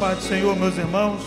[0.00, 1.22] Pai do Senhor, meus irmãos.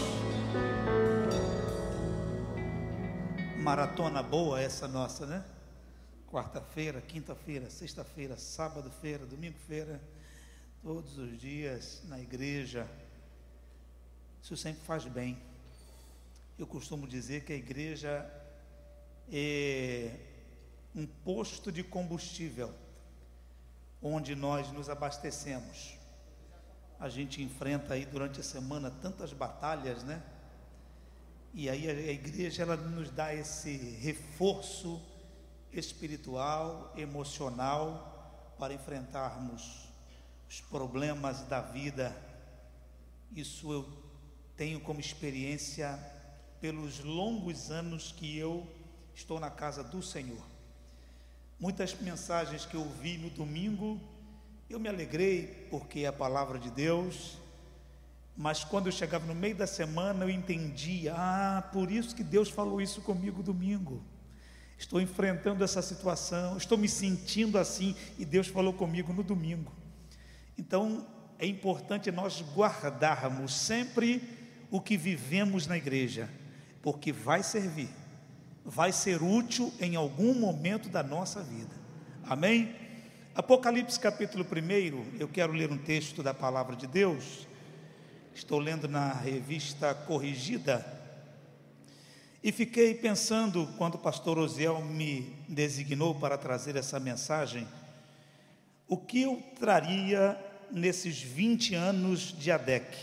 [3.59, 5.45] Maratona boa essa nossa, né?
[6.27, 10.01] Quarta-feira, quinta-feira, sexta-feira, sábado-feira, domingo-feira,
[10.81, 12.87] todos os dias na igreja.
[14.41, 15.37] Isso sempre faz bem.
[16.57, 18.27] Eu costumo dizer que a igreja
[19.31, 20.15] é
[20.95, 22.73] um posto de combustível
[24.01, 26.01] onde nós nos abastecemos
[27.03, 30.23] a gente enfrenta aí durante a semana tantas batalhas, né?
[31.53, 35.01] E aí a igreja ela nos dá esse reforço
[35.73, 39.89] espiritual, emocional para enfrentarmos
[40.49, 42.15] os problemas da vida.
[43.35, 43.85] Isso eu
[44.55, 45.99] tenho como experiência
[46.61, 48.65] pelos longos anos que eu
[49.13, 50.41] estou na casa do Senhor.
[51.59, 53.99] Muitas mensagens que eu ouvi no domingo
[54.69, 57.37] eu me alegrei porque é a palavra de Deus,
[58.35, 62.49] mas quando eu chegava no meio da semana eu entendia, ah, por isso que Deus
[62.49, 64.03] falou isso comigo domingo.
[64.77, 69.71] Estou enfrentando essa situação, estou me sentindo assim e Deus falou comigo no domingo.
[70.57, 71.05] Então
[71.37, 74.21] é importante nós guardarmos sempre
[74.71, 76.27] o que vivemos na igreja,
[76.81, 77.89] porque vai servir,
[78.65, 81.75] vai ser útil em algum momento da nossa vida.
[82.23, 82.82] Amém?
[83.35, 87.47] Apocalipse capítulo 1, eu quero ler um texto da palavra de Deus.
[88.31, 90.85] Estou lendo na revista Corrigida.
[92.43, 97.67] E fiquei pensando, quando o pastor Osiel me designou para trazer essa mensagem,
[98.87, 100.39] o que eu traria
[100.69, 102.95] nesses 20 anos de ADEC.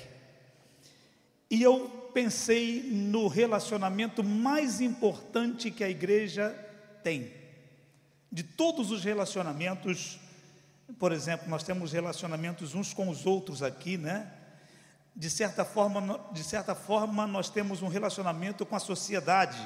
[1.50, 6.50] E eu pensei no relacionamento mais importante que a igreja
[7.02, 7.39] tem
[8.30, 10.20] de todos os relacionamentos,
[10.98, 14.30] por exemplo, nós temos relacionamentos uns com os outros aqui, né?
[15.16, 19.58] De certa forma, de certa forma nós temos um relacionamento com a sociedade.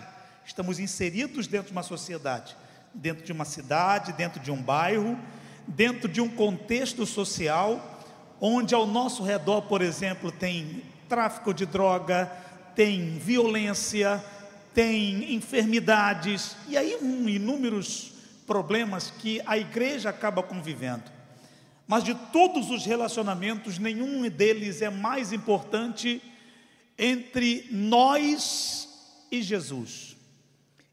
[0.46, 2.56] Estamos inseridos dentro de uma sociedade,
[2.94, 5.19] dentro de uma cidade, dentro de um bairro,
[5.66, 7.91] dentro de um contexto social
[8.41, 12.30] onde ao nosso redor, por exemplo, tem tráfico de droga,
[12.74, 14.22] tem violência,
[14.74, 18.13] tem enfermidades e aí um, inúmeros
[18.47, 21.10] problemas que a igreja acaba convivendo.
[21.87, 26.22] Mas de todos os relacionamentos, nenhum deles é mais importante
[26.97, 28.88] entre nós
[29.31, 30.16] e Jesus,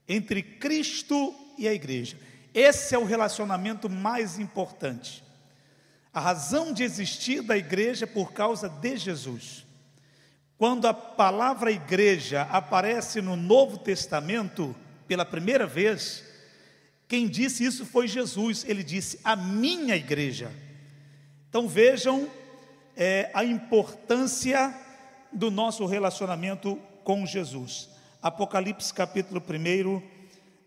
[0.07, 2.17] entre Cristo e a igreja.
[2.53, 5.23] Esse é o relacionamento mais importante.
[6.13, 9.65] A razão de existir da igreja é por causa de Jesus.
[10.57, 14.75] Quando a palavra igreja aparece no Novo Testamento
[15.07, 16.23] pela primeira vez,
[17.11, 20.49] quem disse isso foi Jesus, ele disse: a minha igreja.
[21.49, 22.31] Então vejam
[22.95, 24.73] é, a importância
[25.29, 27.89] do nosso relacionamento com Jesus.
[28.21, 30.01] Apocalipse capítulo 1,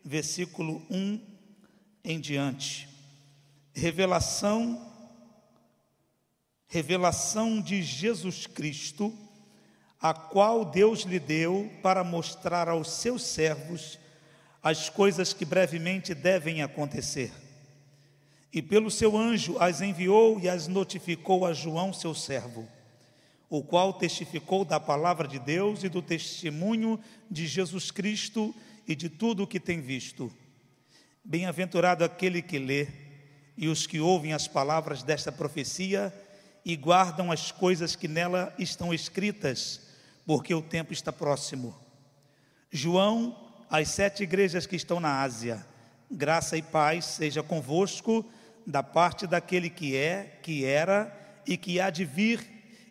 [0.05, 1.19] versículo 1
[2.05, 2.91] em diante.
[3.73, 4.87] Revelação,
[6.67, 9.19] revelação de Jesus Cristo,
[9.99, 13.99] a qual Deus lhe deu para mostrar aos seus servos
[14.65, 17.31] as coisas que brevemente devem acontecer.
[18.51, 22.67] E pelo seu anjo as enviou e as notificou a João, seu servo,
[23.51, 26.99] o qual testificou da palavra de Deus e do testemunho
[27.31, 28.55] de Jesus Cristo
[28.89, 30.33] e de tudo o que tem visto.
[31.23, 32.89] Bem-aventurado aquele que lê
[33.59, 36.13] e os que ouvem as palavras desta profecia
[36.65, 39.83] e guardam as coisas que nela estão escritas,
[40.25, 41.75] porque o tempo está próximo.
[42.73, 45.65] João às sete igrejas que estão na Ásia.
[46.11, 48.25] Graça e paz seja convosco
[48.67, 51.13] da parte daquele que é, que era
[51.47, 52.41] e que há de vir,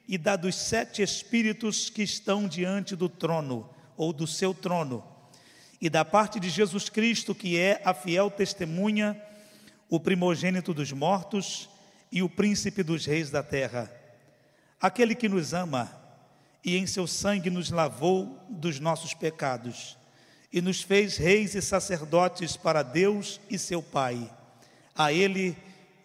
[0.08, 5.04] e da dos sete espíritos que estão diante do trono, ou do seu trono,
[5.82, 9.20] e da parte de Jesus Cristo, que é a fiel testemunha,
[9.90, 11.70] o primogênito dos mortos
[12.12, 13.92] e o príncipe dos reis da terra.
[14.80, 15.92] Aquele que nos ama
[16.64, 19.98] e em seu sangue nos lavou dos nossos pecados
[20.54, 24.32] e nos fez reis e sacerdotes para Deus e seu Pai.
[24.96, 25.58] A Ele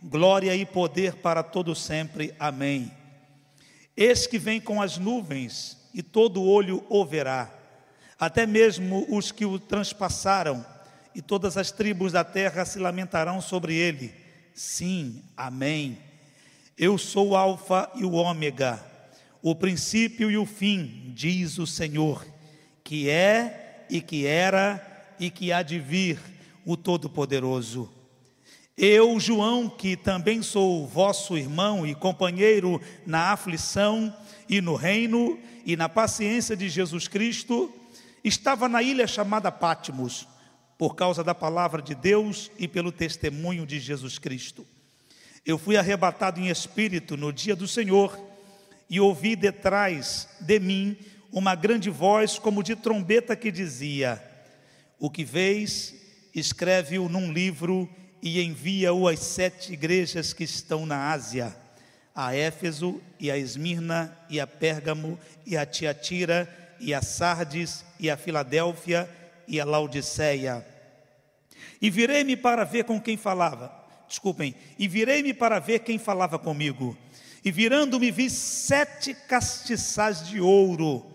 [0.02, 2.34] glória e poder para todo sempre.
[2.40, 2.90] Amém.
[3.94, 7.52] Eis que vem com as nuvens e todo olho o verá,
[8.18, 10.64] até mesmo os que o transpassaram,
[11.14, 14.14] e todas as tribos da terra se lamentarão sobre ele.
[14.54, 15.98] Sim, amém.
[16.76, 18.82] Eu sou o Alfa e o Ômega,
[19.42, 22.24] o princípio e o fim, diz o Senhor,
[22.84, 24.84] que é e que era
[25.18, 26.18] e que há de vir,
[26.64, 27.90] o Todo-Poderoso.
[28.76, 34.14] Eu, João, que também sou vosso irmão e companheiro na aflição
[34.48, 37.72] e no reino e na paciência de Jesus Cristo,
[38.22, 40.28] estava na ilha chamada Pátimos,
[40.76, 44.64] por causa da palavra de Deus e pelo testemunho de Jesus Cristo.
[45.44, 48.16] Eu fui arrebatado em espírito no dia do Senhor
[48.88, 50.96] e ouvi detrás de mim
[51.32, 54.22] uma grande voz como de trombeta que dizia:
[54.98, 55.94] O que vês,
[56.34, 57.88] escreve-o num livro
[58.22, 61.54] e envia-o às sete igrejas que estão na Ásia,
[62.14, 66.48] a Éfeso e a Esmirna e a Pérgamo e a Tiatira
[66.80, 69.08] e a Sardes e a Filadélfia
[69.46, 70.66] e a Laodiceia.
[71.80, 73.72] E virei-me para ver com quem falava.
[74.08, 76.96] Desculpem, e virei-me para ver quem falava comigo.
[77.44, 81.06] E virando-me vi sete castiçais de ouro,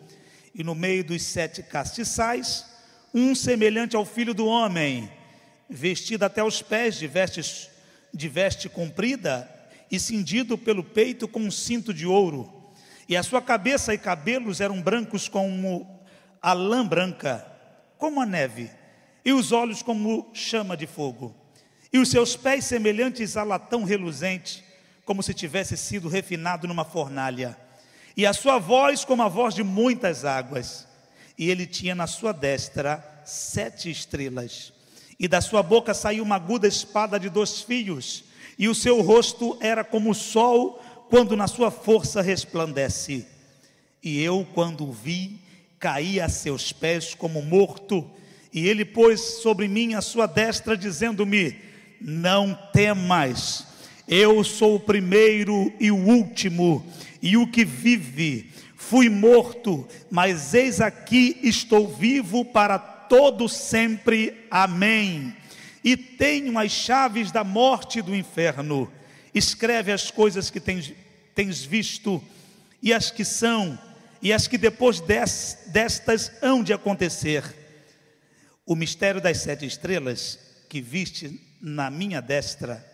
[0.54, 2.66] e no meio dos sete castiçais,
[3.14, 5.12] um semelhante ao filho do homem
[5.70, 7.70] vestido até os pés de vestes
[8.14, 9.50] de veste comprida
[9.90, 12.52] e cindido pelo peito com um cinto de ouro.
[13.08, 16.00] E a sua cabeça e cabelos eram brancos como
[16.42, 17.46] a lã branca,
[17.98, 18.70] como a neve,
[19.26, 21.36] e os olhos como chama de fogo.
[21.92, 24.64] E os seus pés semelhantes a latão reluzente,
[25.06, 27.58] como se tivesse sido refinado numa fornalha.
[28.16, 30.88] E a sua voz como a voz de muitas águas.
[31.38, 34.74] E ele tinha na sua destra sete estrelas
[35.20, 38.26] e da sua boca saiu uma aguda espada de dois fios,
[38.58, 43.26] e o seu rosto era como o sol quando na sua força resplandece.
[44.04, 45.40] E eu, quando o vi,
[45.80, 48.10] caí a seus pés como morto,
[48.52, 51.56] e ele pôs sobre mim a sua destra, dizendo-me:
[52.02, 53.68] Não temas,
[54.08, 56.86] eu sou o primeiro e o último,
[57.22, 58.52] e o que vive.
[58.76, 64.46] Fui morto, mas eis aqui estou vivo para todo sempre.
[64.52, 65.36] Amém.
[65.84, 68.92] E tenho as chaves da morte e do inferno.
[69.34, 70.94] Escreve as coisas que tens,
[71.34, 72.22] tens visto,
[72.82, 73.80] e as que são,
[74.22, 77.44] e as que depois des, destas hão de acontecer.
[78.66, 80.40] O mistério das sete estrelas
[80.70, 82.93] que viste na minha destra,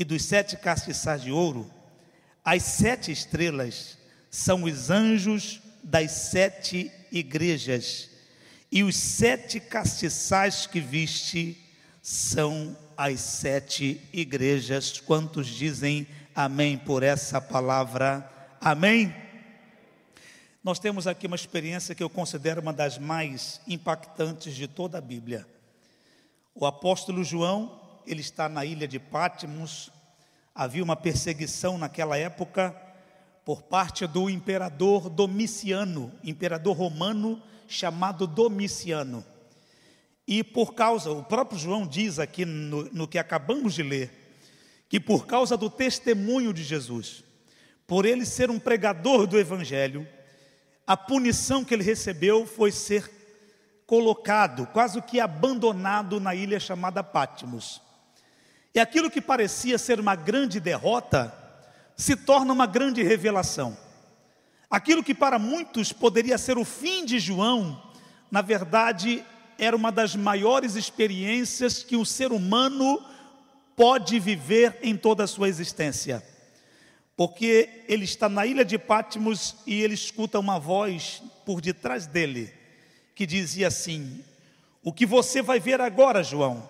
[0.00, 1.70] e dos sete castiçais de ouro,
[2.42, 3.98] as sete estrelas
[4.30, 8.08] são os anjos das sete igrejas
[8.72, 11.62] e os sete castiçais que viste
[12.00, 14.98] são as sete igrejas.
[15.00, 18.26] Quantos dizem amém por essa palavra?
[18.58, 19.14] Amém?
[20.64, 25.02] Nós temos aqui uma experiência que eu considero uma das mais impactantes de toda a
[25.02, 25.46] Bíblia.
[26.54, 29.90] O apóstolo João, ele está na ilha de Pátimos,
[30.54, 32.74] havia uma perseguição naquela época
[33.44, 39.24] por parte do imperador Domiciano, imperador romano chamado Domiciano.
[40.26, 44.10] E por causa, o próprio João diz aqui no, no que acabamos de ler,
[44.88, 47.24] que por causa do testemunho de Jesus,
[47.86, 50.06] por ele ser um pregador do Evangelho,
[50.86, 53.10] a punição que ele recebeu foi ser
[53.86, 57.82] colocado, quase que abandonado na ilha chamada Pátimos.
[58.74, 61.34] E aquilo que parecia ser uma grande derrota,
[61.96, 63.76] se torna uma grande revelação.
[64.70, 67.82] Aquilo que para muitos poderia ser o fim de João,
[68.30, 69.24] na verdade,
[69.58, 73.02] era uma das maiores experiências que o ser humano
[73.76, 76.24] pode viver em toda a sua existência.
[77.16, 82.52] Porque ele está na ilha de Patmos e ele escuta uma voz por detrás dele
[83.14, 84.24] que dizia assim:
[84.82, 86.66] O que você vai ver agora, João?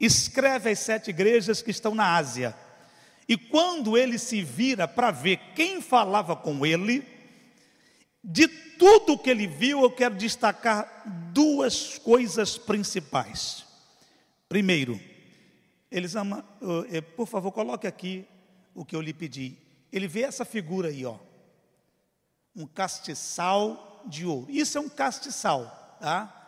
[0.00, 2.56] Escreve as sete igrejas que estão na Ásia.
[3.28, 7.06] E quando ele se vira para ver quem falava com ele,
[8.24, 13.64] de tudo que ele viu, eu quero destacar duas coisas principais.
[14.48, 14.98] Primeiro,
[15.90, 16.42] eles amam,
[16.90, 18.26] eh, por favor, coloque aqui
[18.74, 19.58] o que eu lhe pedi.
[19.92, 21.18] Ele vê essa figura aí, ó.
[22.56, 24.50] Um castiçal de ouro.
[24.50, 26.39] Isso é um castiçal, tá?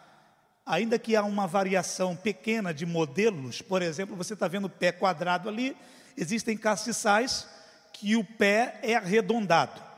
[0.64, 4.92] Ainda que há uma variação pequena de modelos, por exemplo, você está vendo o pé
[4.92, 5.76] quadrado ali,
[6.16, 7.48] existem castiçais
[7.92, 9.92] que o pé é arredondado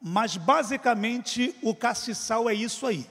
[0.00, 3.06] mas basicamente o castiçal é isso aí.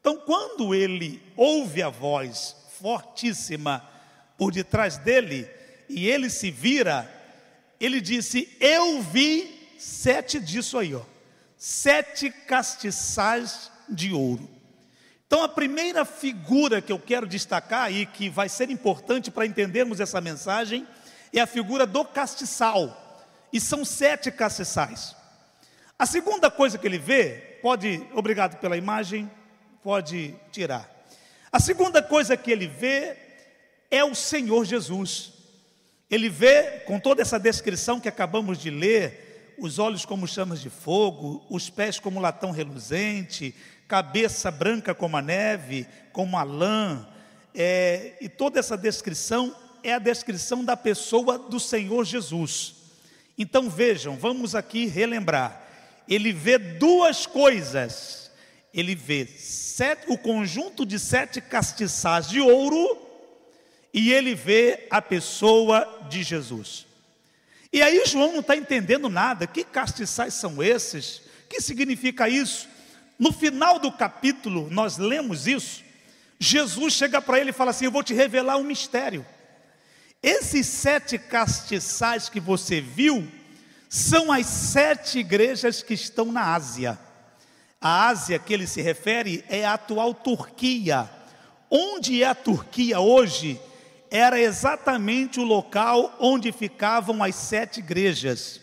[0.00, 3.86] Então, quando ele ouve a voz fortíssima
[4.36, 5.48] por detrás dele,
[5.88, 7.10] e ele se vira,
[7.80, 11.02] ele disse: Eu vi sete disso aí, ó,
[11.56, 14.48] sete castiçais de ouro.
[15.26, 19.98] Então, a primeira figura que eu quero destacar e que vai ser importante para entendermos
[19.98, 20.86] essa mensagem
[21.32, 25.16] é a figura do castiçal, e são sete castiçais.
[25.98, 29.30] A segunda coisa que ele vê, pode, obrigado pela imagem,
[29.82, 30.88] pode tirar.
[31.50, 33.16] A segunda coisa que ele vê
[33.90, 35.32] é o Senhor Jesus.
[36.08, 40.68] Ele vê, com toda essa descrição que acabamos de ler, os olhos como chamas de
[40.70, 43.54] fogo, os pés como latão reluzente,
[43.88, 47.06] cabeça branca como a neve, como a lã,
[47.54, 52.74] é, e toda essa descrição é a descrição da pessoa do Senhor Jesus.
[53.38, 55.62] Então vejam, vamos aqui relembrar.
[56.08, 58.30] Ele vê duas coisas.
[58.74, 63.06] Ele vê sete, o conjunto de sete castiçais de ouro
[63.92, 66.86] e ele vê a pessoa de Jesus.
[67.72, 69.46] E aí João não está entendendo nada.
[69.46, 71.18] Que castiçais são esses?
[71.18, 72.68] O que significa isso?
[73.18, 75.82] No final do capítulo, nós lemos isso.
[76.38, 79.24] Jesus chega para ele e fala assim: Eu vou te revelar um mistério.
[80.22, 83.26] Esses sete castiçais que você viu
[83.88, 86.98] são as sete igrejas que estão na Ásia.
[87.80, 91.08] A Ásia que ele se refere é a atual Turquia.
[91.70, 93.60] Onde é a Turquia hoje?
[94.10, 98.60] Era exatamente o local onde ficavam as sete igrejas.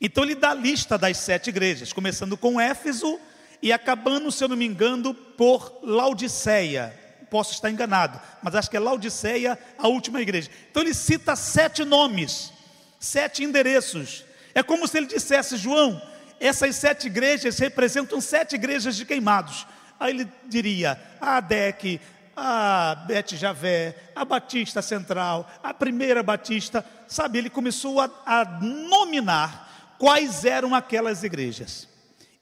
[0.00, 3.18] Então ele dá a lista das sete igrejas, começando com Éfeso
[3.64, 6.94] e acabando, se eu não me engano, por Laodiceia.
[7.30, 10.50] Posso estar enganado, mas acho que é Laodiceia, a última igreja.
[10.70, 12.52] Então ele cita sete nomes,
[13.00, 14.22] sete endereços.
[14.54, 16.00] É como se ele dissesse, João,
[16.38, 19.66] essas sete igrejas representam sete igrejas de queimados.
[19.98, 22.02] Aí ele diria, a ADEC,
[22.36, 27.38] a Bete Javé, a Batista Central, a Primeira Batista, sabe?
[27.38, 31.88] Ele começou a, a nominar quais eram aquelas igrejas.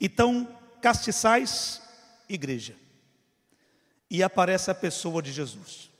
[0.00, 0.48] Então,
[0.82, 1.80] castiçais,
[2.28, 2.74] igreja.
[4.10, 5.90] E aparece a pessoa de Jesus.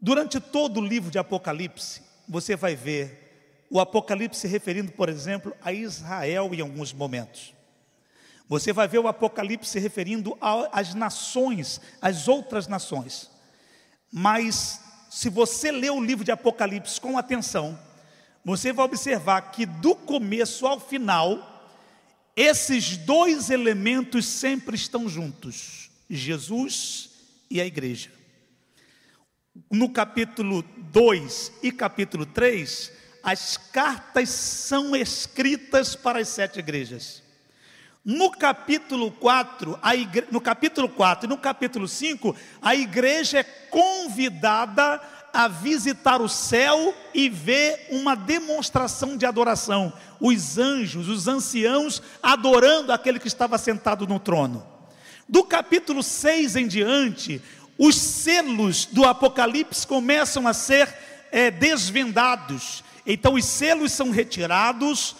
[0.00, 5.54] Durante todo o livro de Apocalipse, você vai ver o Apocalipse se referindo, por exemplo,
[5.62, 7.54] a Israel em alguns momentos.
[8.48, 10.36] Você vai ver o Apocalipse se referindo
[10.72, 13.30] às nações, às outras nações.
[14.12, 17.78] Mas, se você ler o livro de Apocalipse com atenção,
[18.44, 21.53] você vai observar que do começo ao final,
[22.36, 27.10] esses dois elementos sempre estão juntos: Jesus
[27.50, 28.10] e a igreja.
[29.70, 30.62] No capítulo
[30.92, 37.22] 2 e capítulo 3, as cartas são escritas para as sete igrejas.
[38.04, 40.26] No capítulo 4, igre...
[40.30, 45.13] no capítulo 4 e no capítulo 5, a igreja é convidada a
[45.48, 49.92] visitar o céu e ver uma demonstração de adoração.
[50.20, 54.64] Os anjos, os anciãos, adorando aquele que estava sentado no trono.
[55.28, 57.42] Do capítulo 6 em diante,
[57.76, 60.94] os selos do Apocalipse começam a ser
[61.32, 62.84] é, desvendados.
[63.04, 65.16] Então, os selos são retirados,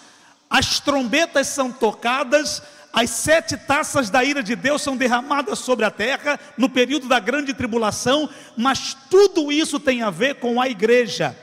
[0.49, 2.61] as trombetas são tocadas,
[2.95, 7.19] as sete taças da ira de Deus são derramadas sobre a terra no período da
[7.19, 11.35] grande tribulação, mas tudo isso tem a ver com a igreja.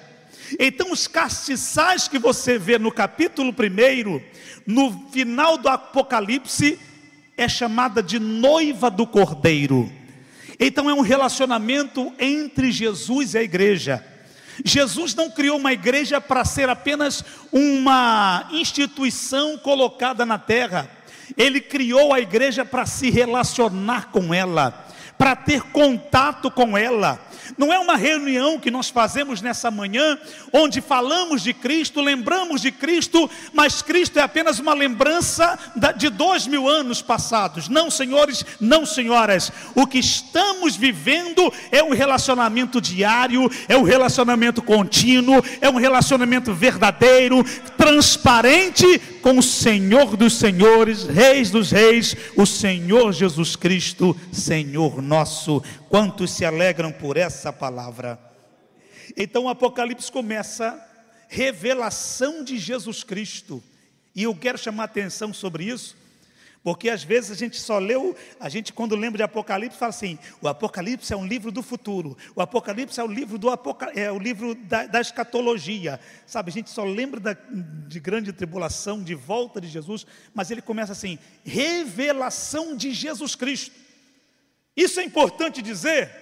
[0.59, 4.23] Então, os castiçais que você vê no capítulo 1,
[4.67, 6.79] no final do Apocalipse,
[7.37, 9.93] é chamada de noiva do cordeiro.
[10.59, 14.03] Então, é um relacionamento entre Jesus e a igreja.
[14.65, 20.89] Jesus não criou uma igreja para ser apenas uma instituição colocada na terra.
[21.37, 24.87] Ele criou a igreja para se relacionar com ela,
[25.17, 27.21] para ter contato com ela.
[27.57, 30.19] Não é uma reunião que nós fazemos nessa manhã,
[30.53, 35.59] onde falamos de Cristo, lembramos de Cristo, mas Cristo é apenas uma lembrança
[35.97, 37.69] de dois mil anos passados.
[37.69, 39.51] Não, senhores, não, senhoras.
[39.75, 46.53] O que estamos vivendo é um relacionamento diário, é um relacionamento contínuo, é um relacionamento
[46.53, 47.45] verdadeiro,
[47.77, 55.63] transparente com o Senhor dos Senhores, Reis dos Reis, o Senhor Jesus Cristo, Senhor nosso.
[55.89, 58.21] Quantos se alegram por essa palavra?
[59.17, 60.79] Então o Apocalipse começa
[61.33, 63.65] revelação de Jesus Cristo.
[64.15, 65.97] E eu quero chamar atenção sobre isso,
[66.63, 70.19] porque às vezes a gente só leu, a gente quando lembra de Apocalipse fala assim:
[70.43, 73.49] o Apocalipse é um livro do futuro, o Apocalipse é o livro do
[73.95, 76.51] é o livro da, da escatologia, sabe?
[76.51, 77.35] A gente só lembra da,
[77.89, 83.75] de grande tribulação, de volta de Jesus, mas ele começa assim: revelação de Jesus Cristo.
[84.77, 86.22] Isso é importante dizer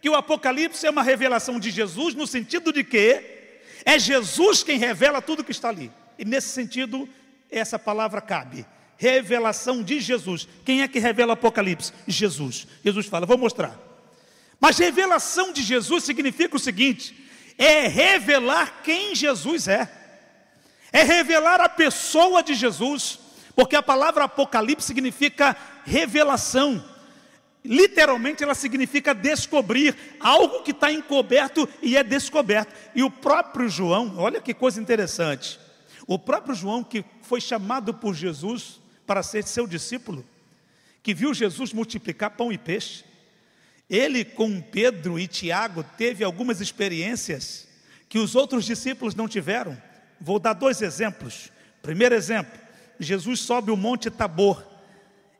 [0.00, 3.38] que o Apocalipse é uma revelação de Jesus, no sentido de que
[3.84, 5.90] é Jesus quem revela tudo que está ali.
[6.18, 7.08] E nesse sentido,
[7.50, 8.66] essa palavra cabe.
[8.96, 10.48] Revelação de Jesus.
[10.64, 11.92] Quem é que revela o Apocalipse?
[12.06, 12.66] Jesus.
[12.84, 13.78] Jesus fala, vou mostrar.
[14.60, 17.14] Mas revelação de Jesus significa o seguinte:
[17.56, 19.90] é revelar quem Jesus é,
[20.92, 23.18] é revelar a pessoa de Jesus,
[23.54, 26.84] porque a palavra Apocalipse significa revelação.
[27.68, 32.74] Literalmente ela significa descobrir algo que está encoberto e é descoberto.
[32.94, 35.60] E o próprio João, olha que coisa interessante.
[36.06, 40.24] O próprio João, que foi chamado por Jesus para ser seu discípulo,
[41.02, 43.04] que viu Jesus multiplicar pão e peixe,
[43.88, 47.68] ele com Pedro e Tiago teve algumas experiências
[48.08, 49.76] que os outros discípulos não tiveram.
[50.18, 51.52] Vou dar dois exemplos.
[51.82, 52.58] Primeiro exemplo,
[52.98, 54.67] Jesus sobe o monte Tabor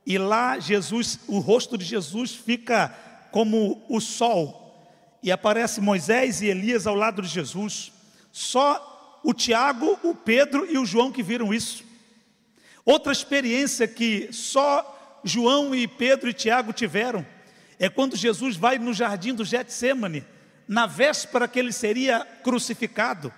[0.08, 2.88] e lá Jesus, o rosto de Jesus fica
[3.30, 4.74] como o sol
[5.22, 7.92] e aparece Moisés e Elias ao lado de Jesus.
[8.32, 11.84] Só o Tiago, o Pedro e o João que viram isso.
[12.86, 17.26] Outra experiência que só João e Pedro e Tiago tiveram
[17.78, 20.24] é quando Jesus vai no jardim do Getsemane,
[20.66, 23.30] na véspera que ele seria crucificado.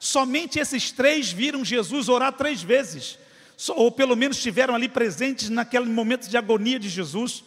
[0.00, 3.20] Somente esses três viram Jesus orar três vezes
[3.68, 7.42] ou pelo menos estiveram ali presentes naquele momento de agonia de Jesus,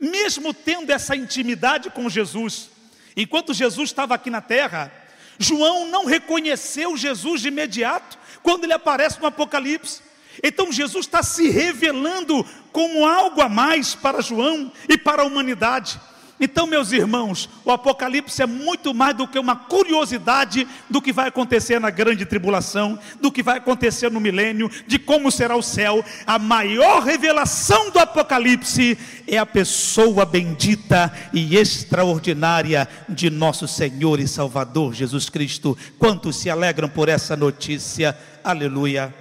[0.00, 2.70] mesmo tendo essa intimidade com Jesus,
[3.16, 4.92] enquanto Jesus estava aqui na terra,
[5.38, 10.02] João não reconheceu Jesus de imediato quando ele aparece no Apocalipse.
[10.42, 16.00] Então Jesus está se revelando como algo a mais para João e para a humanidade.
[16.44, 21.28] Então, meus irmãos, o Apocalipse é muito mais do que uma curiosidade do que vai
[21.28, 26.04] acontecer na grande tribulação, do que vai acontecer no milênio, de como será o céu.
[26.26, 34.28] A maior revelação do Apocalipse é a pessoa bendita e extraordinária de nosso Senhor e
[34.28, 35.74] Salvador Jesus Cristo.
[35.98, 38.14] Quantos se alegram por essa notícia?
[38.44, 39.14] Aleluia.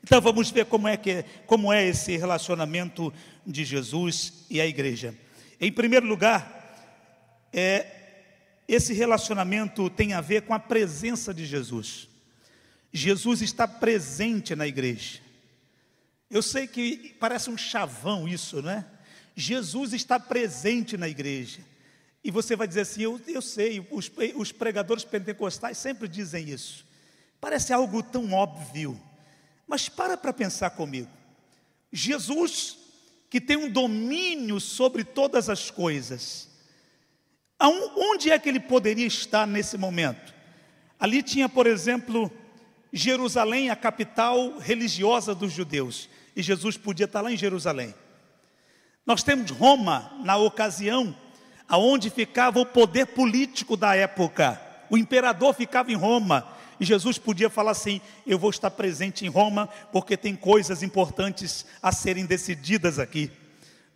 [0.00, 3.12] Então vamos ver como é que como é esse relacionamento
[3.44, 5.12] de Jesus e a igreja.
[5.64, 6.76] Em primeiro lugar,
[7.50, 7.86] é,
[8.68, 12.06] esse relacionamento tem a ver com a presença de Jesus.
[12.92, 15.20] Jesus está presente na igreja.
[16.30, 18.84] Eu sei que parece um chavão isso, não é?
[19.34, 21.60] Jesus está presente na igreja.
[22.22, 26.84] E você vai dizer assim: eu, eu sei, os, os pregadores pentecostais sempre dizem isso.
[27.40, 29.00] Parece algo tão óbvio.
[29.66, 31.08] Mas para para pensar comigo.
[31.90, 32.83] Jesus
[33.34, 36.48] que tem um domínio sobre todas as coisas.
[37.58, 40.32] Onde é que ele poderia estar nesse momento?
[41.00, 42.30] Ali tinha, por exemplo,
[42.92, 47.92] Jerusalém, a capital religiosa dos judeus, e Jesus podia estar lá em Jerusalém.
[49.04, 51.12] Nós temos Roma, na ocasião,
[51.68, 54.62] aonde ficava o poder político da época.
[54.88, 59.28] O imperador ficava em Roma, e Jesus podia falar assim: Eu vou estar presente em
[59.28, 63.30] Roma, porque tem coisas importantes a serem decididas aqui.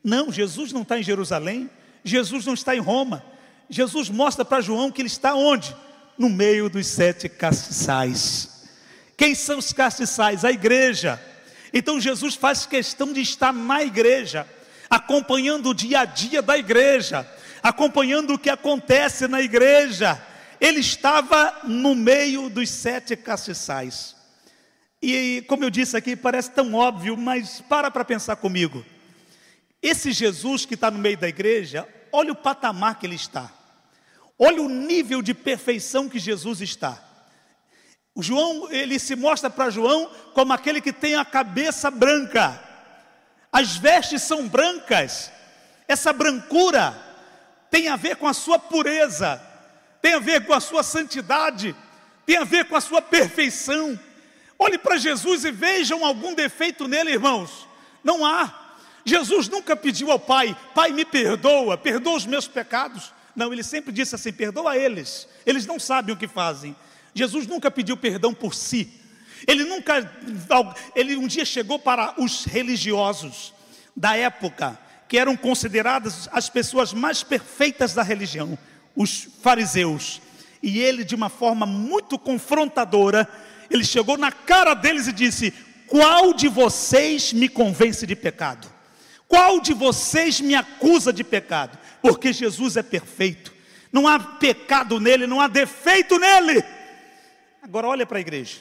[0.03, 1.69] Não, Jesus não está em Jerusalém,
[2.05, 3.25] Jesus não está em Roma.
[3.69, 5.77] Jesus mostra para João que ele está onde?
[6.17, 8.67] No meio dos sete castiçais.
[9.17, 10.45] Quem são os castiçais?
[10.45, 11.21] A igreja.
[11.73, 14.47] Então Jesus faz questão de estar na igreja,
[14.89, 17.29] acompanhando o dia a dia da igreja,
[17.63, 20.23] acompanhando o que acontece na igreja
[20.61, 24.17] ele estava no meio dos sete castiçais.
[25.01, 28.85] E como eu disse aqui, parece tão óbvio, mas para para pensar comigo.
[29.81, 33.53] Esse Jesus que está no meio da igreja, olha o patamar que ele está.
[34.37, 37.01] Olha o nível de perfeição que Jesus está.
[38.15, 42.61] O João, ele se mostra para João como aquele que tem a cabeça branca.
[43.53, 45.31] As vestes são brancas.
[45.87, 47.01] Essa brancura
[47.71, 49.41] tem a ver com a sua pureza
[50.01, 51.75] tem a ver com a sua santidade,
[52.25, 53.99] tem a ver com a sua perfeição.
[54.59, 57.67] Olhe para Jesus e vejam algum defeito nele, irmãos.
[58.03, 58.77] Não há.
[59.05, 63.13] Jesus nunca pediu ao Pai: Pai, me perdoa, perdoa os meus pecados.
[63.35, 66.77] Não, ele sempre disse assim: perdoa eles, eles não sabem o que fazem.
[67.15, 68.93] Jesus nunca pediu perdão por si.
[69.47, 70.11] Ele nunca,
[70.95, 73.55] ele um dia chegou para os religiosos
[73.97, 78.59] da época, que eram consideradas as pessoas mais perfeitas da religião
[78.99, 80.21] os fariseus.
[80.61, 83.29] E ele, de uma forma muito confrontadora,
[83.71, 85.55] ele chegou na cara deles e disse:
[85.87, 88.69] Qual de vocês me convence de pecado?
[89.29, 91.79] Qual de vocês me acusa de pecado?
[92.03, 93.55] Porque Jesus é perfeito,
[93.93, 96.65] não há pecado nele, não há defeito nele.
[97.63, 98.57] Agora olha para a igreja.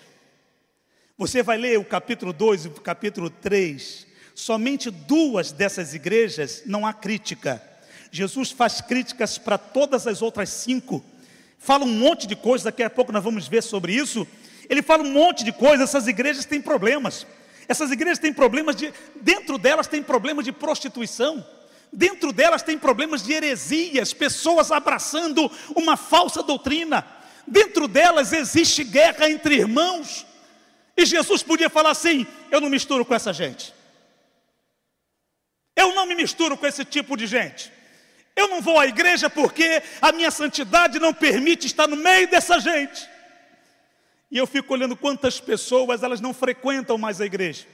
[1.18, 4.06] Você vai ler o capítulo 2 e o capítulo 3.
[4.36, 7.60] Somente duas dessas igrejas não há crítica.
[8.12, 11.04] Jesus faz críticas para todas as outras cinco,
[11.58, 14.26] fala um monte de coisas, daqui a pouco nós vamos ver sobre isso.
[14.70, 17.26] Ele fala um monte de coisas, essas igrejas têm problemas.
[17.68, 21.46] Essas igrejas têm problemas de, dentro delas tem problemas de prostituição,
[21.92, 27.06] dentro delas tem problemas de heresias, pessoas abraçando uma falsa doutrina,
[27.46, 30.26] dentro delas existe guerra entre irmãos.
[30.96, 33.74] E Jesus podia falar assim: Eu não misturo com essa gente.
[35.76, 37.72] Eu não me misturo com esse tipo de gente.
[38.38, 42.60] Eu não vou à igreja porque a minha santidade não permite estar no meio dessa
[42.60, 43.10] gente.
[44.30, 47.66] E eu fico olhando quantas pessoas elas não frequentam mais a igreja.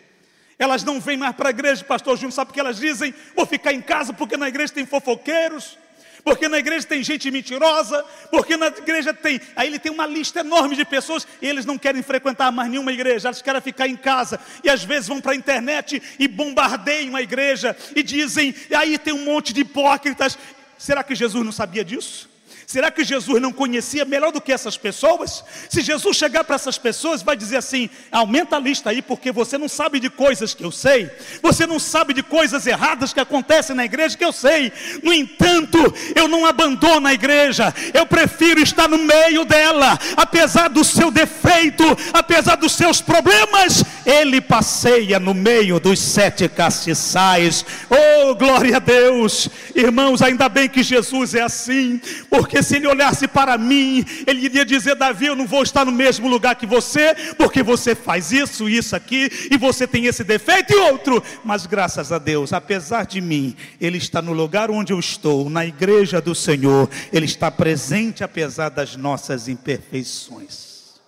[0.57, 3.13] Elas não vêm mais para a igreja, pastor Júnior, sabe porque elas dizem?
[3.35, 5.77] Vou ficar em casa porque na igreja tem fofoqueiros,
[6.23, 9.39] porque na igreja tem gente mentirosa, porque na igreja tem.
[9.55, 12.91] Aí ele tem uma lista enorme de pessoas e eles não querem frequentar mais nenhuma
[12.91, 14.39] igreja, eles querem ficar em casa.
[14.63, 18.97] E às vezes vão para a internet e bombardeiam a igreja e dizem, e aí
[18.97, 20.37] tem um monte de hipócritas.
[20.77, 22.32] Será que Jesus não sabia disso?
[22.73, 25.43] Será que Jesus não conhecia melhor do que essas pessoas?
[25.69, 29.59] Se Jesus chegar para essas pessoas, vai dizer assim: aumenta a lista aí, porque você
[29.59, 31.07] não sabe de coisas que eu sei,
[31.39, 34.73] você não sabe de coisas erradas que acontecem na igreja que eu sei.
[35.03, 35.77] No entanto,
[36.15, 41.83] eu não abandono a igreja, eu prefiro estar no meio dela, apesar do seu defeito,
[42.11, 47.63] apesar dos seus problemas, ele passeia no meio dos sete castiçais.
[47.87, 49.47] Oh, glória a Deus!
[49.75, 54.65] Irmãos, ainda bem que Jesus é assim, porque se ele olhasse para mim, ele iria
[54.65, 58.69] dizer: Davi, eu não vou estar no mesmo lugar que você, porque você faz isso,
[58.69, 61.21] isso aqui, e você tem esse defeito e outro.
[61.43, 65.65] Mas graças a Deus, apesar de mim, ele está no lugar onde eu estou, na
[65.65, 71.01] igreja do Senhor, ele está presente apesar das nossas imperfeições.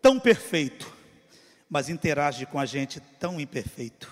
[0.00, 0.90] Tão perfeito,
[1.68, 4.10] mas interage com a gente tão imperfeito,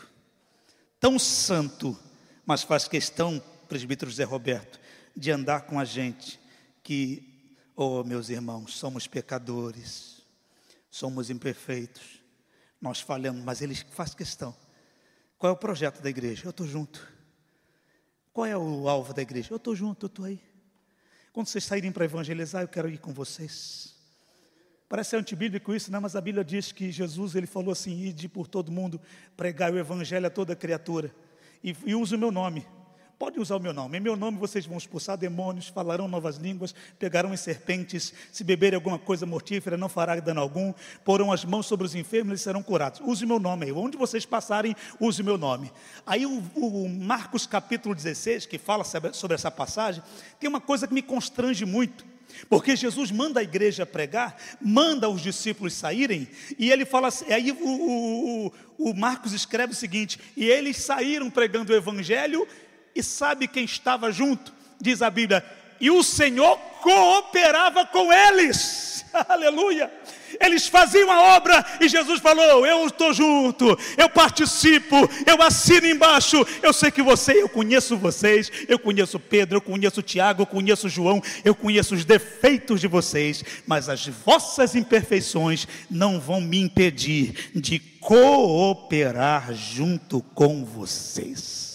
[1.00, 1.98] tão santo,
[2.44, 4.78] mas faz questão, presbítero José Roberto,
[5.18, 6.38] de andar com a gente
[6.80, 10.22] que, oh meus irmãos, somos pecadores,
[10.88, 12.22] somos imperfeitos,
[12.80, 14.54] nós falhamos, mas ele faz questão.
[15.36, 16.46] Qual é o projeto da igreja?
[16.46, 17.12] Eu estou junto.
[18.32, 19.52] Qual é o alvo da igreja?
[19.52, 20.40] Eu estou junto, eu estou aí.
[21.32, 23.96] Quando vocês saírem para evangelizar, eu quero ir com vocês.
[24.88, 25.98] Parece antibíblico isso, né?
[25.98, 29.00] mas a Bíblia diz que Jesus ele falou assim: ide por todo mundo,
[29.36, 31.12] pregar o evangelho a toda criatura.
[31.62, 32.64] E, e usa o meu nome.
[33.18, 33.98] Pode usar o meu nome.
[33.98, 38.76] Em meu nome vocês vão expulsar demônios, falarão novas línguas, pegarão as serpentes, se beberem
[38.76, 40.72] alguma coisa mortífera, não fará dano algum,
[41.04, 43.00] porão as mãos sobre os enfermos, eles serão curados.
[43.04, 43.72] Use o meu nome aí.
[43.72, 45.72] Onde vocês passarem, use o meu nome.
[46.06, 50.00] Aí o, o Marcos capítulo 16, que fala sobre essa passagem,
[50.38, 52.06] tem uma coisa que me constrange muito.
[52.48, 57.50] Porque Jesus manda a igreja pregar, manda os discípulos saírem, e ele fala assim, aí
[57.50, 62.46] o, o, o Marcos escreve o seguinte: e eles saíram pregando o evangelho
[62.98, 64.52] e sabe quem estava junto?
[64.80, 65.44] Diz a Bíblia,
[65.80, 69.04] e o Senhor cooperava com eles.
[69.28, 69.88] Aleluia!
[70.40, 76.44] Eles faziam a obra e Jesus falou: Eu estou junto, eu participo, eu assino embaixo.
[76.60, 80.88] Eu sei que você, eu conheço vocês, eu conheço Pedro, eu conheço Tiago, eu conheço
[80.88, 87.52] João, eu conheço os defeitos de vocês, mas as vossas imperfeições não vão me impedir
[87.54, 91.67] de cooperar junto com vocês.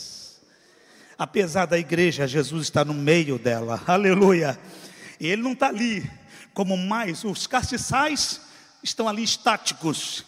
[1.17, 4.59] Apesar da igreja, Jesus está no meio dela, aleluia.
[5.19, 6.09] E ele não está ali
[6.53, 8.41] como mais, os castiçais
[8.83, 10.25] estão ali estáticos,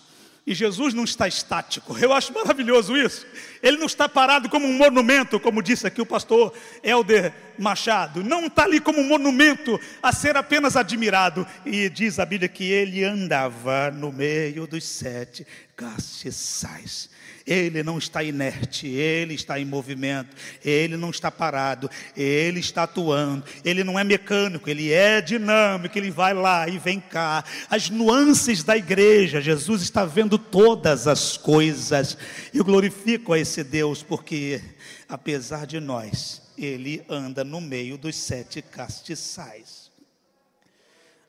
[0.48, 1.98] e Jesus não está estático.
[1.98, 3.26] Eu acho maravilhoso isso.
[3.63, 8.24] Ele não está parado como um monumento, como disse aqui o pastor Helder Machado.
[8.24, 11.48] Não está ali como um monumento a ser apenas admirado.
[11.65, 17.10] E diz a Bíblia que ele andava no meio dos sete castiçais.
[17.45, 23.45] Ele não está inerte, ele está em movimento, ele não está parado, ele está atuando.
[23.63, 27.45] Ele não é mecânico, ele é dinâmico, ele vai lá e vem cá.
[27.69, 32.17] As nuances da igreja, Jesus está vendo todas as coisas.
[32.51, 34.60] Eu glorifico a esse Deus, porque
[35.08, 39.91] apesar de nós, ele anda no meio dos sete castiçais.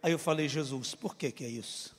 [0.03, 1.95] Aí eu falei, Jesus, por que, que é isso?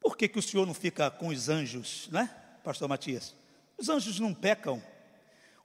[0.00, 2.28] Por que, que o Senhor não fica com os anjos, né?
[2.64, 3.34] Pastor Matias?
[3.76, 4.82] Os anjos não pecam.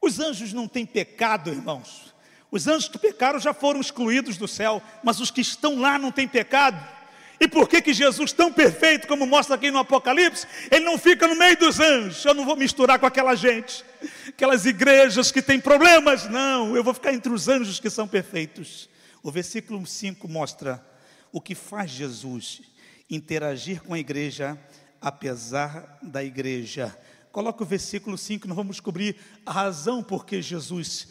[0.01, 2.13] Os anjos não têm pecado, irmãos.
[2.51, 6.11] Os anjos que pecaram já foram excluídos do céu, mas os que estão lá não
[6.11, 6.95] têm pecado.
[7.39, 11.27] E por que, que Jesus, tão perfeito como mostra aqui no Apocalipse, ele não fica
[11.27, 12.23] no meio dos anjos?
[12.23, 13.83] Eu não vou misturar com aquela gente,
[14.27, 18.89] aquelas igrejas que têm problemas, não, eu vou ficar entre os anjos que são perfeitos.
[19.21, 20.85] O versículo 5 mostra
[21.31, 22.61] o que faz Jesus
[23.09, 24.57] interagir com a igreja
[25.05, 26.97] apesar da igreja.
[27.31, 29.15] Coloca o versículo 5, nós vamos descobrir
[29.45, 31.09] a razão por que Jesus,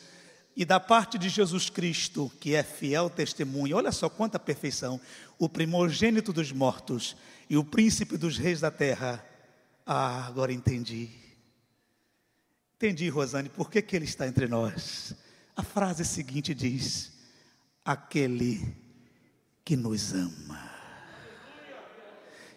[0.56, 5.00] e da parte de Jesus Cristo, que é fiel testemunha, olha só quanta perfeição,
[5.38, 7.16] o primogênito dos mortos
[7.48, 9.24] e o príncipe dos reis da terra.
[9.86, 11.08] Ah, agora entendi.
[12.74, 15.14] Entendi, Rosane, por que, que ele está entre nós?
[15.54, 17.12] A frase seguinte diz:
[17.84, 18.74] aquele
[19.64, 20.73] que nos ama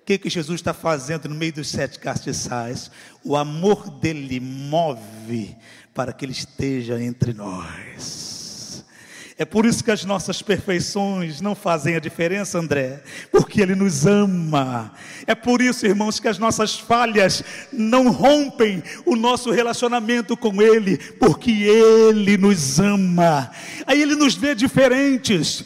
[0.08, 2.89] que, que Jesus está fazendo no meio dos sete castiçais?
[3.26, 5.54] O amor dele move
[5.93, 8.37] para que ele esteja entre nós.
[9.39, 14.08] É por isso que as nossas perfeições não fazem a diferença, André, porque Ele nos
[14.08, 14.91] ama.
[15.28, 20.97] É por isso, irmãos, que as nossas falhas não rompem o nosso relacionamento com Ele,
[21.19, 23.52] porque Ele nos ama.
[23.86, 25.63] Aí Ele nos vê diferentes.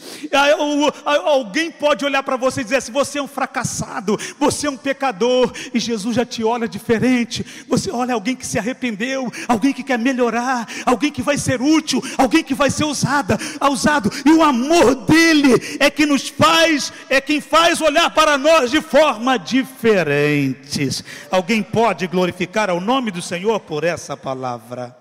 [1.05, 4.75] Alguém pode olhar para você e dizer assim: você é um fracassado, você é um
[4.75, 7.45] pecador, e Jesus já te olha diferente.
[7.69, 12.03] Você olha alguém que se arrependeu, alguém que quer melhorar, alguém que vai ser útil,
[12.17, 17.21] alguém que vai ser usada usado, e o amor dele é que nos faz, é
[17.21, 21.04] quem faz olhar para nós de forma diferentes.
[21.30, 24.97] Alguém pode glorificar ao nome do Senhor por essa palavra?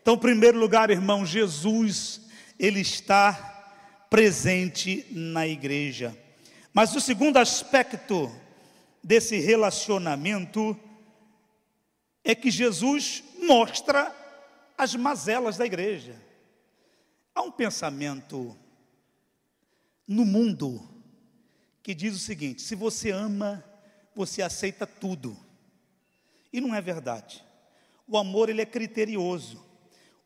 [0.00, 2.20] Então, em primeiro lugar, irmão, Jesus,
[2.58, 3.54] ele está
[4.10, 6.16] presente na igreja.
[6.72, 8.30] Mas o segundo aspecto
[9.02, 10.78] desse relacionamento
[12.24, 14.14] é que Jesus mostra
[14.76, 16.23] as mazelas da igreja.
[17.34, 18.56] Há um pensamento
[20.06, 20.88] no mundo
[21.82, 23.64] que diz o seguinte: se você ama,
[24.14, 25.36] você aceita tudo.
[26.52, 27.44] E não é verdade.
[28.06, 29.64] O amor ele é criterioso.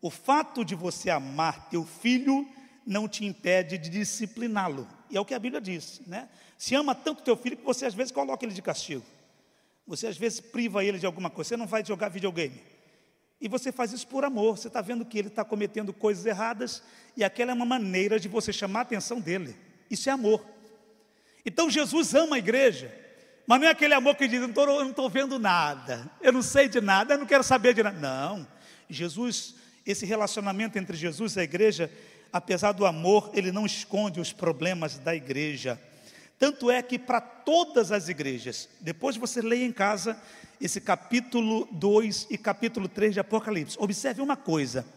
[0.01, 2.47] O fato de você amar teu filho
[2.85, 4.87] não te impede de discipliná-lo.
[5.09, 6.29] E é o que a Bíblia diz, né?
[6.57, 9.03] Se ama tanto teu filho que você às vezes coloca ele de castigo.
[9.87, 11.49] Você às vezes priva ele de alguma coisa.
[11.49, 12.61] Você não vai jogar videogame.
[13.41, 14.57] E você faz isso por amor.
[14.57, 16.83] Você está vendo que ele está cometendo coisas erradas
[17.15, 19.55] e aquela é uma maneira de você chamar a atenção dele.
[19.89, 20.45] Isso é amor.
[21.45, 22.93] Então Jesus ama a igreja,
[23.47, 26.67] mas não é aquele amor que diz: eu não estou vendo nada, eu não sei
[26.67, 27.97] de nada, eu não quero saber de nada.
[27.97, 28.45] Não.
[28.89, 31.91] Jesus, esse relacionamento entre Jesus e a igreja,
[32.31, 35.79] apesar do amor, ele não esconde os problemas da igreja.
[36.39, 40.17] Tanto é que para todas as igrejas, depois você leia em casa
[40.59, 43.75] esse capítulo 2 e capítulo 3 de Apocalipse.
[43.77, 44.87] Observe uma coisa: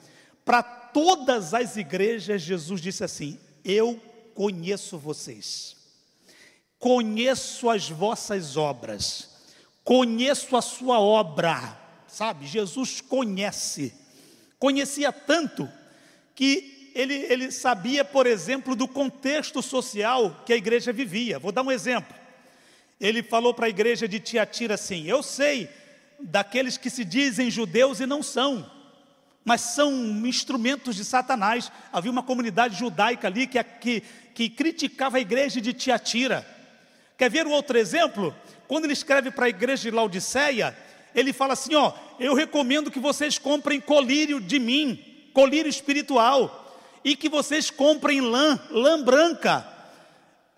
[0.45, 4.01] para todas as igrejas, Jesus disse assim: Eu
[4.35, 5.77] conheço vocês,
[6.79, 9.31] conheço as vossas obras,
[9.83, 11.77] conheço a sua obra,
[12.07, 12.47] sabe?
[12.47, 13.93] Jesus conhece,
[14.61, 15.69] conhecia tanto
[16.37, 21.39] que ele, ele sabia, por exemplo, do contexto social que a igreja vivia.
[21.39, 22.23] Vou dar um exemplo
[23.03, 25.69] ele falou para a igreja de Tiatira assim: Eu sei
[26.21, 28.71] daqueles que se dizem judeus e não são,
[29.45, 29.93] mas são
[30.25, 31.71] instrumentos de Satanás.
[31.93, 34.03] Havia uma comunidade judaica ali que, que,
[34.33, 36.47] que criticava a igreja de Tiatira.
[37.19, 38.33] Quer ver um outro exemplo?
[38.69, 40.77] Quando ele escreve para a igreja de Laodiceia,
[41.13, 46.62] ele fala assim: Ó, eu recomendo que vocês comprem colírio de mim, colírio espiritual,
[47.05, 49.73] e que vocês comprem lã, lã branca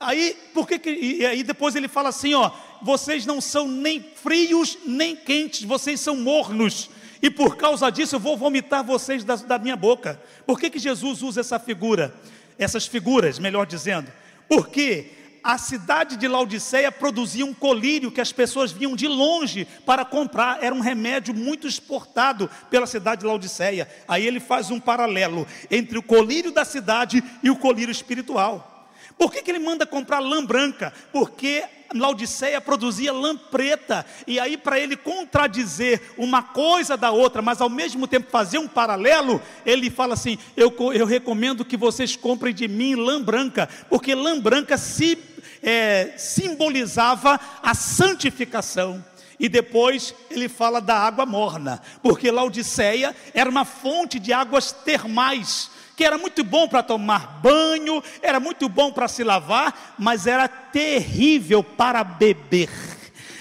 [0.04, 2.50] Aí, por que, que e aí depois ele fala assim, ó,
[2.83, 6.90] vocês não são nem frios nem quentes, vocês são mornos.
[7.22, 10.20] E por causa disso eu vou vomitar vocês da, da minha boca.
[10.46, 12.14] Por que, que Jesus usa essa figura?
[12.59, 14.12] Essas figuras, melhor dizendo.
[14.46, 15.11] Porque
[15.44, 20.64] a cidade de Laodiceia produzia um colírio que as pessoas vinham de longe para comprar,
[20.64, 23.87] era um remédio muito exportado pela cidade de Laodiceia.
[24.09, 28.88] Aí ele faz um paralelo entre o colírio da cidade e o colírio espiritual.
[29.18, 30.92] Por que, que ele manda comprar lã branca?
[31.12, 31.62] Porque
[31.94, 37.68] Laodiceia produzia lã preta, e aí, para ele contradizer uma coisa da outra, mas ao
[37.68, 42.66] mesmo tempo fazer um paralelo, ele fala assim: Eu, eu recomendo que vocês comprem de
[42.66, 45.16] mim lã branca, porque lã branca se,
[45.64, 49.05] é, simbolizava a santificação.
[49.40, 55.70] E depois ele fala da água morna, porque Laodiceia era uma fonte de águas termais
[55.96, 60.48] que era muito bom para tomar banho, era muito bom para se lavar, mas era
[60.48, 62.68] terrível para beber.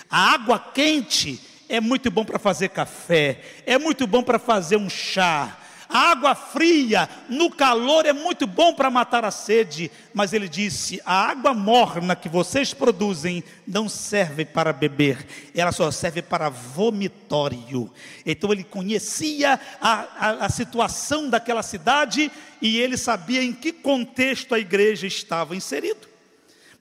[0.10, 4.90] A água quente é muito bom para fazer café, é muito bom para fazer um
[4.90, 5.58] chá,
[5.94, 11.00] a água fria no calor é muito bom para matar a sede, mas ele disse:
[11.06, 17.94] a água morna que vocês produzem não serve para beber, ela só serve para vomitório.
[18.26, 24.56] Então ele conhecia a, a, a situação daquela cidade e ele sabia em que contexto
[24.56, 26.08] a igreja estava inserido.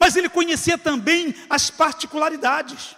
[0.00, 2.96] Mas ele conhecia também as particularidades.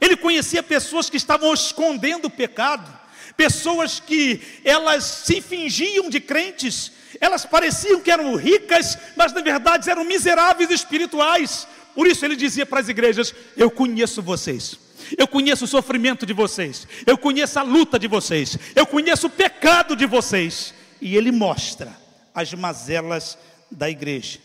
[0.00, 2.95] Ele conhecia pessoas que estavam escondendo o pecado
[3.36, 9.88] pessoas que elas se fingiam de crentes, elas pareciam que eram ricas, mas na verdade
[9.90, 11.66] eram miseráveis espirituais.
[11.94, 14.78] Por isso ele dizia para as igrejas: Eu conheço vocês.
[15.16, 19.30] Eu conheço o sofrimento de vocês, eu conheço a luta de vocês, eu conheço o
[19.30, 20.74] pecado de vocês.
[21.00, 21.94] E ele mostra
[22.34, 23.38] as mazelas
[23.70, 24.40] da igreja.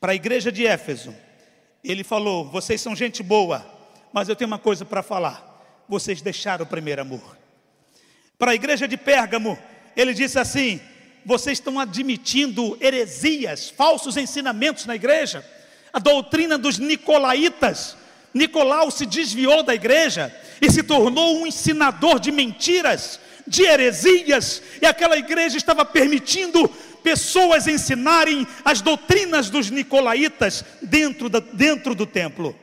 [0.00, 1.14] Para a igreja de Éfeso,
[1.84, 3.66] ele falou: Vocês são gente boa,
[4.12, 5.84] mas eu tenho uma coisa para falar.
[5.88, 7.39] Vocês deixaram o primeiro amor.
[8.40, 9.58] Para a igreja de Pérgamo,
[9.94, 10.80] ele disse assim:
[11.26, 15.44] vocês estão admitindo heresias, falsos ensinamentos na igreja,
[15.92, 17.98] a doutrina dos nicolaítas.
[18.32, 24.86] Nicolau se desviou da igreja e se tornou um ensinador de mentiras, de heresias, e
[24.86, 26.66] aquela igreja estava permitindo
[27.02, 32.56] pessoas ensinarem as doutrinas dos nicolaítas dentro, da, dentro do templo.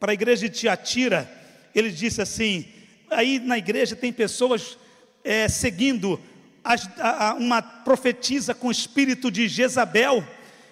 [0.00, 1.30] Para a igreja de Tiatira,
[1.74, 2.66] ele disse assim:
[3.10, 4.78] aí na igreja tem pessoas
[5.24, 6.20] é, seguindo
[6.64, 10.24] as, a, uma profetisa com espírito de Jezabel,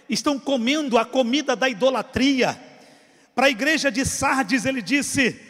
[0.09, 2.61] estão comendo a comida da idolatria.
[3.35, 5.41] Para a igreja de Sardes, ele disse: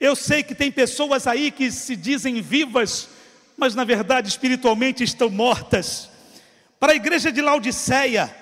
[0.00, 3.08] Eu sei que tem pessoas aí que se dizem vivas,
[3.56, 6.08] mas na verdade espiritualmente estão mortas.
[6.78, 8.34] Para a igreja de Laodiceia,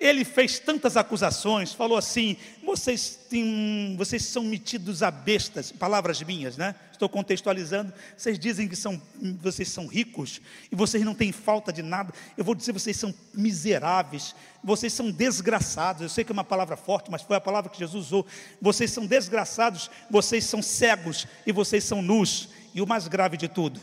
[0.00, 6.56] ele fez tantas acusações, falou assim: vocês, têm, vocês são metidos a bestas, palavras minhas,
[6.56, 6.74] né?
[6.92, 7.92] Estou contextualizando.
[8.16, 9.00] Vocês dizem que são,
[9.40, 12.12] vocês são ricos e vocês não têm falta de nada.
[12.36, 16.02] Eu vou dizer, vocês são miseráveis, vocês são desgraçados.
[16.02, 18.26] Eu sei que é uma palavra forte, mas foi a palavra que Jesus usou.
[18.60, 22.48] Vocês são desgraçados, vocês são cegos e vocês são nus.
[22.74, 23.80] E o mais grave de tudo,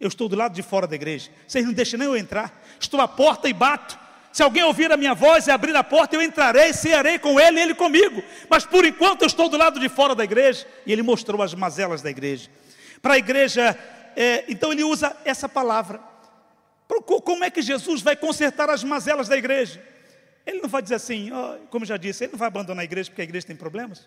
[0.00, 1.30] eu estou do lado de fora da igreja.
[1.46, 2.62] Vocês não deixam nem eu entrar.
[2.78, 3.98] Estou à porta e bato.
[4.38, 7.58] Se alguém ouvir a minha voz e abrir a porta, eu entrarei, cearei com ele
[7.58, 8.22] e ele comigo.
[8.48, 10.64] Mas por enquanto eu estou do lado de fora da igreja.
[10.86, 12.48] E ele mostrou as mazelas da igreja.
[13.02, 13.76] Para a igreja,
[14.14, 16.00] é, então ele usa essa palavra.
[17.24, 19.82] Como é que Jesus vai consertar as mazelas da igreja?
[20.46, 23.10] Ele não vai dizer assim, oh, como já disse, ele não vai abandonar a igreja
[23.10, 24.06] porque a igreja tem problemas.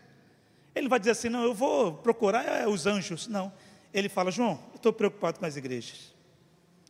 [0.73, 3.27] Ele não vai dizer assim, não, eu vou procurar é, os anjos.
[3.27, 3.51] Não.
[3.93, 6.15] Ele fala, João, eu estou preocupado com as igrejas.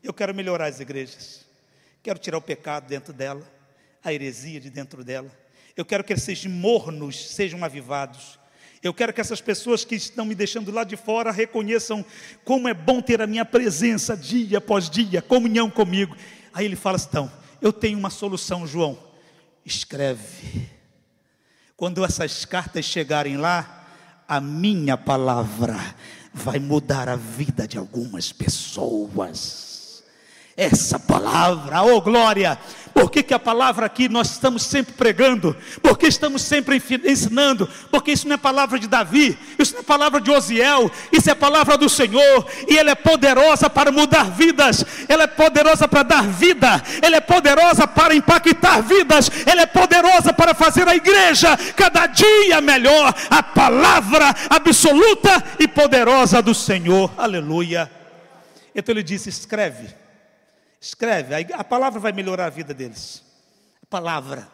[0.03, 1.49] Eu quero melhorar as igrejas.
[2.03, 3.47] Quero tirar o pecado dentro dela,
[4.03, 5.31] a heresia de dentro dela.
[5.77, 8.39] Eu quero que esses mornos sejam avivados.
[8.81, 12.03] Eu quero que essas pessoas que estão me deixando lá de fora reconheçam
[12.43, 16.15] como é bom ter a minha presença dia após dia, comunhão comigo.
[16.51, 18.97] Aí ele fala assim: então, eu tenho uma solução, João.
[19.63, 20.67] Escreve.
[21.77, 23.87] Quando essas cartas chegarem lá,
[24.27, 25.77] a minha palavra
[26.33, 29.70] vai mudar a vida de algumas pessoas
[30.55, 32.57] essa palavra, oh glória.
[32.93, 35.55] Por que, que a palavra aqui nós estamos sempre pregando?
[35.81, 37.67] Porque estamos sempre ensinando?
[37.89, 41.33] Porque isso não é palavra de Davi, isso não é palavra de Osiel, isso é
[41.33, 46.27] palavra do Senhor, e ela é poderosa para mudar vidas, ela é poderosa para dar
[46.27, 52.07] vida, ela é poderosa para impactar vidas, ela é poderosa para fazer a igreja cada
[52.07, 53.15] dia melhor.
[53.29, 57.89] A palavra absoluta e poderosa do Senhor, aleluia.
[58.75, 60.00] Então ele disse: escreve
[60.81, 63.23] Escreve, a palavra vai melhorar a vida deles.
[63.83, 64.51] A palavra.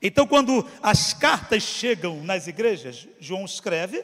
[0.00, 4.02] Então, quando as cartas chegam nas igrejas, João escreve.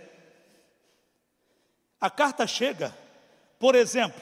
[1.98, 2.94] A carta chega,
[3.58, 4.20] por exemplo,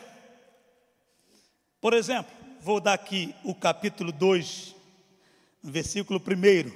[1.81, 4.77] por exemplo, vou dar aqui o capítulo 2,
[5.61, 6.71] versículo 1.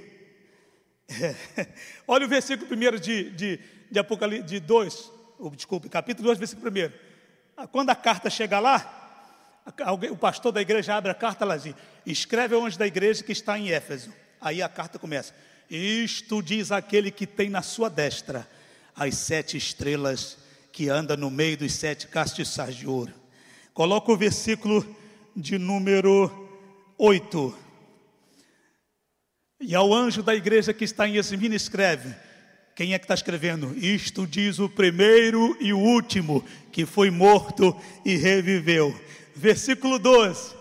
[2.08, 3.60] Olha o versículo 1 de, de,
[3.90, 5.12] de Apocalipse de 2,
[5.54, 7.66] desculpe, capítulo 2, versículo 1.
[7.68, 9.03] Quando a carta chega lá,
[10.10, 11.74] o pastor da igreja abre a carta lá diz,
[12.04, 14.12] escreve onde da igreja que está em Éfeso.
[14.40, 15.34] Aí a carta começa.
[15.70, 18.46] Isto diz aquele que tem na sua destra
[18.94, 20.36] as sete estrelas
[20.70, 23.12] que anda no meio dos sete castiçais de ouro.
[23.72, 24.86] Coloca o versículo
[25.34, 26.30] de número
[26.98, 27.58] 8.
[29.60, 32.14] E ao anjo da igreja que está em Esmina escreve:
[32.76, 33.74] quem é que está escrevendo?
[33.78, 37.74] Isto diz o primeiro e o último, que foi morto
[38.04, 38.94] e reviveu
[39.34, 40.54] versículo 12,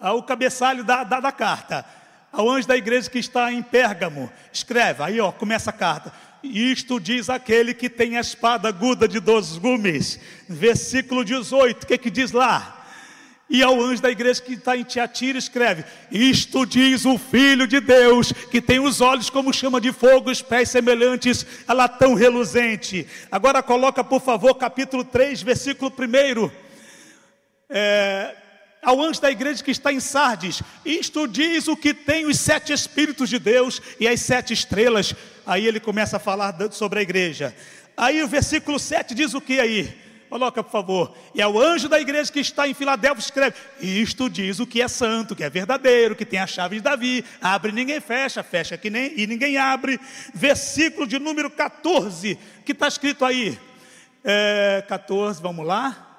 [0.00, 1.84] o cabeçalho da, da, da carta,
[2.32, 6.12] ao anjo da igreja que está em Pérgamo, escreve, aí ó, começa a carta.
[6.42, 10.18] Isto diz aquele que tem a espada aguda de dois gumes.
[10.48, 12.78] Versículo 18, o que, que diz lá?
[13.50, 17.80] E ao anjo da igreja que está em Tiatira escreve: Isto diz o Filho de
[17.80, 23.06] Deus, que tem os olhos como chama de fogo, os pés semelhantes a latão reluzente.
[23.30, 26.69] Agora coloca, por favor, capítulo 3, versículo 1
[27.70, 28.34] é,
[28.82, 32.72] ao anjo da igreja que está em Sardes: Isto diz o que tem os sete
[32.72, 35.14] Espíritos de Deus e as sete estrelas.
[35.46, 37.54] Aí ele começa a falar sobre a igreja.
[37.96, 39.94] Aí o versículo 7 diz o que aí?
[40.30, 41.14] Coloca, por favor.
[41.34, 44.88] E ao anjo da igreja que está em Filadélfia escreve: Isto diz o que é
[44.88, 47.24] santo, que é verdadeiro, que tem a chave de Davi.
[47.42, 50.00] Abre, ninguém fecha, fecha que nem, e ninguém abre.
[50.32, 53.58] Versículo de número 14, que está escrito aí.
[54.24, 56.09] É, 14, vamos lá.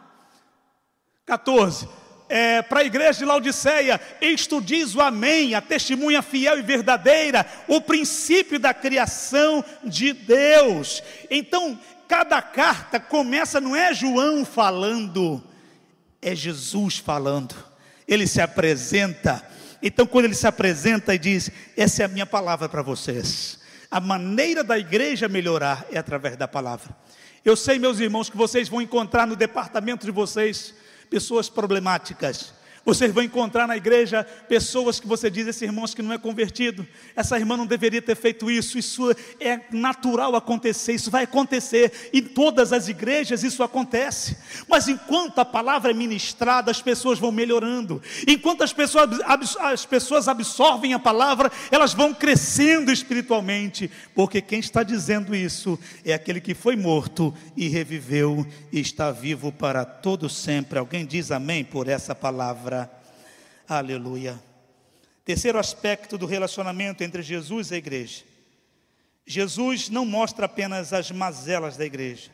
[1.31, 1.87] 14.
[2.27, 7.45] É, para a igreja de Laodiceia, isto diz o Amém, a testemunha fiel e verdadeira,
[7.69, 11.01] o princípio da criação de Deus.
[11.29, 15.41] Então, cada carta começa, não é João falando,
[16.21, 17.55] é Jesus falando.
[18.05, 19.41] Ele se apresenta.
[19.81, 23.59] Então, quando ele se apresenta e diz: Essa é a minha palavra para vocês.
[23.89, 26.95] A maneira da igreja melhorar é através da palavra.
[27.43, 30.80] Eu sei, meus irmãos, que vocês vão encontrar no departamento de vocês
[31.11, 32.53] pessoas problemáticas,
[32.85, 36.87] vocês vão encontrar na igreja pessoas que você diz, esse irmão que não é convertido,
[37.15, 42.21] essa irmã não deveria ter feito isso, isso é natural acontecer, isso vai acontecer, em
[42.21, 48.01] todas as igrejas isso acontece, mas enquanto a palavra é ministrada, as pessoas vão melhorando,
[48.27, 49.09] enquanto as pessoas,
[49.59, 56.13] as pessoas absorvem a palavra, elas vão crescendo espiritualmente, porque quem está dizendo isso é
[56.13, 60.79] aquele que foi morto e reviveu e está vivo para todo sempre.
[60.79, 62.70] Alguém diz amém por essa palavra?
[63.73, 64.37] Aleluia.
[65.23, 68.25] Terceiro aspecto do relacionamento entre Jesus e a igreja.
[69.25, 72.31] Jesus não mostra apenas as mazelas da igreja,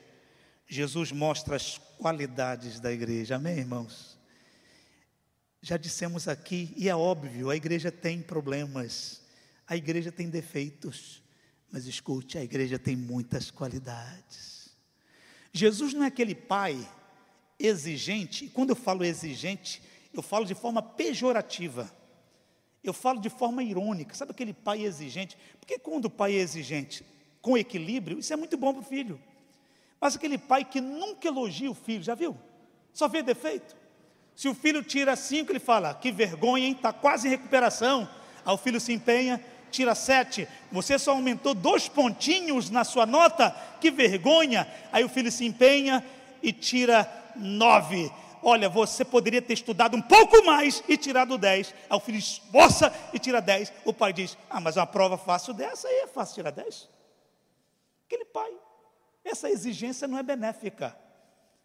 [0.67, 3.35] Jesus mostra as qualidades da igreja.
[3.35, 4.17] Amém, irmãos?
[5.61, 9.21] Já dissemos aqui, e é óbvio, a igreja tem problemas,
[9.67, 11.21] a igreja tem defeitos,
[11.71, 14.69] mas escute, a igreja tem muitas qualidades.
[15.53, 16.89] Jesus não é aquele pai
[17.59, 19.83] exigente, e quando eu falo exigente,
[20.19, 21.91] eu falo de forma pejorativa.
[22.83, 24.15] Eu falo de forma irônica.
[24.15, 25.37] Sabe aquele pai exigente?
[25.59, 27.05] Porque quando o pai é exigente,
[27.41, 29.19] com equilíbrio, isso é muito bom para o filho.
[29.99, 32.37] Mas aquele pai que nunca elogia o filho, já viu?
[32.93, 33.75] Só vê defeito.
[34.35, 36.73] Se o filho tira cinco, ele fala: que vergonha, hein?
[36.73, 38.07] Está quase em recuperação.
[38.45, 40.47] Aí o filho se empenha, tira sete.
[40.71, 43.49] Você só aumentou dois pontinhos na sua nota,
[43.81, 44.67] que vergonha.
[44.91, 46.03] Aí o filho se empenha
[46.41, 48.11] e tira nove
[48.47, 51.75] olha, você poderia ter estudado um pouco mais e tirado 10.
[51.89, 53.73] Aí o filho esforça e tira 10.
[53.83, 56.87] O pai diz: Ah, mas uma prova fácil dessa aí é fácil tirar 10.
[58.05, 58.49] Aquele pai,
[59.21, 60.97] essa exigência não é benéfica.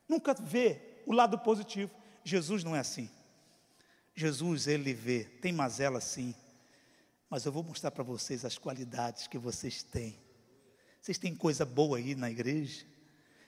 [0.08, 1.92] Nunca vê o lado positivo.
[2.24, 3.08] Jesus não é assim.
[4.12, 6.34] Jesus, ele vê, tem mazela sim,
[7.30, 10.20] mas eu vou mostrar para vocês as qualidades que vocês têm.
[11.00, 12.84] Vocês têm coisa boa aí na igreja?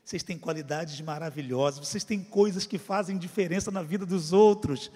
[0.04, 4.90] Vocês têm qualidades maravilhosas, vocês têm coisas que fazem diferença na vida dos outros.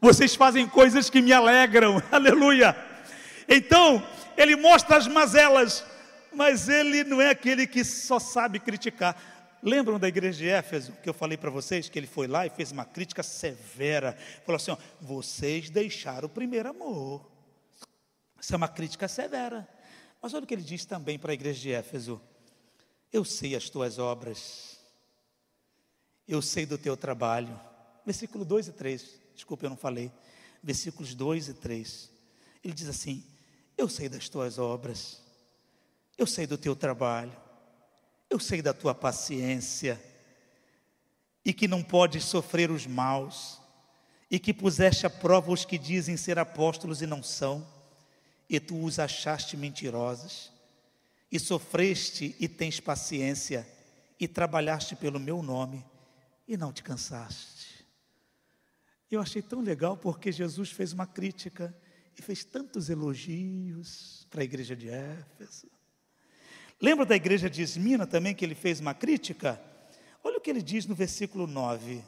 [0.00, 2.02] Vocês fazem coisas que me alegram.
[2.12, 2.76] Aleluia.
[3.48, 4.06] Então,
[4.36, 5.84] ele mostra as mazelas,
[6.32, 9.16] mas ele não é aquele que só sabe criticar.
[9.62, 12.50] Lembram da igreja de Éfeso, que eu falei para vocês, que ele foi lá e
[12.50, 14.16] fez uma crítica severa.
[14.44, 17.30] Falou assim: ó, vocês deixaram o primeiro amor.
[18.40, 19.68] Isso é uma crítica severa.
[20.20, 22.20] Mas olha o que ele diz também para a igreja de Éfeso.
[23.12, 24.78] Eu sei as tuas obras,
[26.28, 27.58] eu sei do teu trabalho.
[28.06, 30.12] Versículo 2 e 3, desculpa, eu não falei.
[30.62, 32.10] Versículos 2 e 3.
[32.62, 33.24] Ele diz assim:
[33.76, 35.20] Eu sei das tuas obras,
[36.16, 37.36] eu sei do teu trabalho,
[38.28, 40.00] eu sei da tua paciência,
[41.44, 43.60] e que não podes sofrer os maus,
[44.30, 47.66] e que puseste à prova os que dizem ser apóstolos e não são,
[48.48, 50.59] e tu os achaste mentirosos
[51.30, 53.66] e sofreste e tens paciência,
[54.18, 55.84] e trabalhaste pelo meu nome,
[56.46, 57.86] e não te cansaste.
[59.10, 61.74] Eu achei tão legal porque Jesus fez uma crítica
[62.18, 65.68] e fez tantos elogios para a igreja de Éfeso.
[66.80, 69.60] Lembra da igreja de Esmina também que ele fez uma crítica?
[70.22, 72.02] Olha o que ele diz no versículo 9: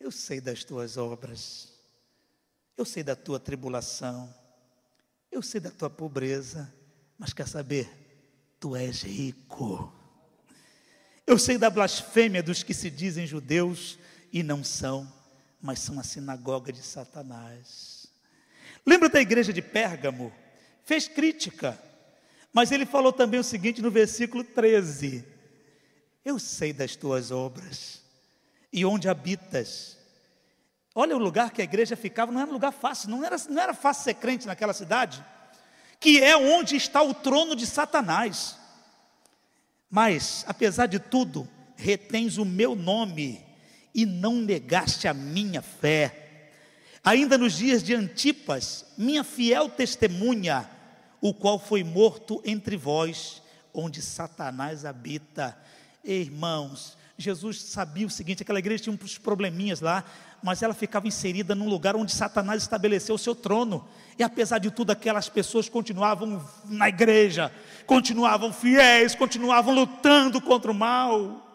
[0.00, 1.72] Eu sei das tuas obras,
[2.76, 4.32] eu sei da tua tribulação,
[5.30, 6.72] eu sei da tua pobreza,
[7.22, 7.88] mas quer saber?
[8.58, 9.92] Tu és rico.
[11.24, 13.96] Eu sei da blasfêmia dos que se dizem judeus
[14.32, 15.10] e não são,
[15.60, 18.08] mas são a sinagoga de Satanás.
[18.84, 20.32] Lembra da igreja de Pérgamo?
[20.82, 21.80] Fez crítica,
[22.52, 25.24] mas ele falou também o seguinte no versículo 13:
[26.24, 28.02] Eu sei das tuas obras
[28.72, 29.96] e onde habitas.
[30.92, 33.62] Olha o lugar que a igreja ficava, não era um lugar fácil, não era, não
[33.62, 35.24] era fácil ser crente naquela cidade
[36.02, 38.58] que é onde está o trono de Satanás.
[39.88, 43.40] Mas, apesar de tudo, retens o meu nome
[43.94, 46.50] e não negaste a minha fé.
[47.04, 50.68] Ainda nos dias de Antipas, minha fiel testemunha,
[51.20, 53.40] o qual foi morto entre vós,
[53.72, 55.56] onde Satanás habita.
[56.04, 60.04] Irmãos, Jesus sabia o seguinte: aquela igreja tinha uns probleminhas lá,
[60.42, 63.86] mas ela ficava inserida num lugar onde Satanás estabeleceu o seu trono.
[64.18, 67.52] E apesar de tudo, aquelas pessoas continuavam na igreja,
[67.86, 71.48] continuavam fiéis, continuavam lutando contra o mal.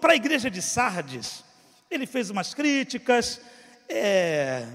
[0.00, 1.44] Para a igreja de Sardes,
[1.90, 3.40] ele fez umas críticas.
[3.88, 4.66] É,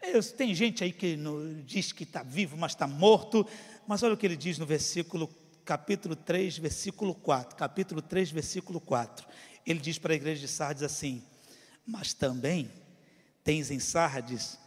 [0.00, 3.46] é, tem gente aí que no, diz que está vivo, mas está morto.
[3.86, 5.28] Mas olha o que ele diz no versículo
[5.64, 7.56] capítulo 3, versículo 4.
[7.56, 9.26] Capítulo 3, versículo 4.
[9.66, 11.22] Ele diz para a igreja de Sardes assim:
[11.86, 12.70] Mas também
[13.42, 14.58] tens em Sardes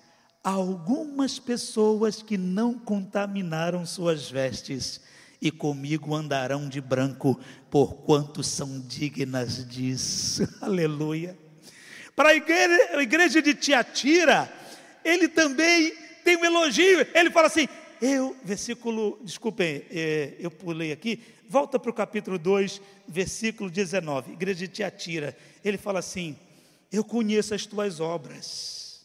[0.43, 5.02] algumas pessoas que não contaminaram suas vestes
[5.41, 7.39] e comigo andarão de branco,
[7.70, 10.48] porquanto são dignas disso.
[10.62, 11.38] Aleluia.
[12.16, 14.52] Para a igreja, a igreja de Tiatira,
[15.04, 15.93] ele também
[16.24, 17.06] tem um elogio.
[17.14, 17.68] Ele fala assim:
[18.02, 24.60] eu, versículo, desculpem, é, eu pulei aqui, volta para o capítulo 2, versículo 19, igreja
[24.60, 25.36] de Tiatira.
[25.64, 26.38] Ele fala assim:
[26.91, 29.02] Eu conheço as tuas obras,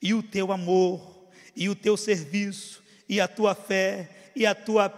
[0.00, 4.88] e o teu amor, e o teu serviço, e a tua fé, e a tua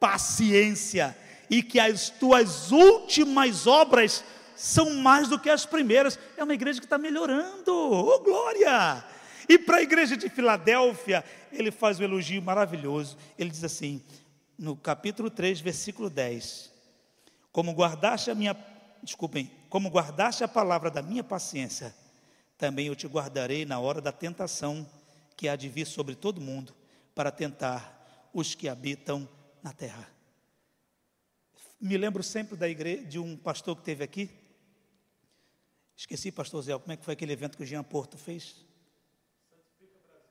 [0.00, 1.16] paciência,
[1.48, 4.24] e que as tuas últimas obras
[4.56, 6.18] são mais do que as primeiras.
[6.36, 9.04] É uma igreja que está melhorando, oh glória!
[9.48, 13.16] E para a igreja de Filadélfia, ele faz um elogio maravilhoso.
[13.38, 14.02] Ele diz assim,
[14.58, 16.72] no capítulo 3, versículo 10:
[17.52, 18.56] Como guardaste a minha,
[19.02, 21.94] desculpem, como guardaste a palavra da minha paciência,
[22.58, 24.88] também eu te guardarei na hora da tentação
[25.36, 26.74] que há de vir sobre todo mundo,
[27.14, 29.28] para tentar os que habitam
[29.62, 30.08] na terra.
[31.80, 34.30] Me lembro sempre da igreja, de um pastor que teve aqui.
[35.94, 38.65] Esqueci, pastor Zé, como é que foi aquele evento que o Jean Porto fez?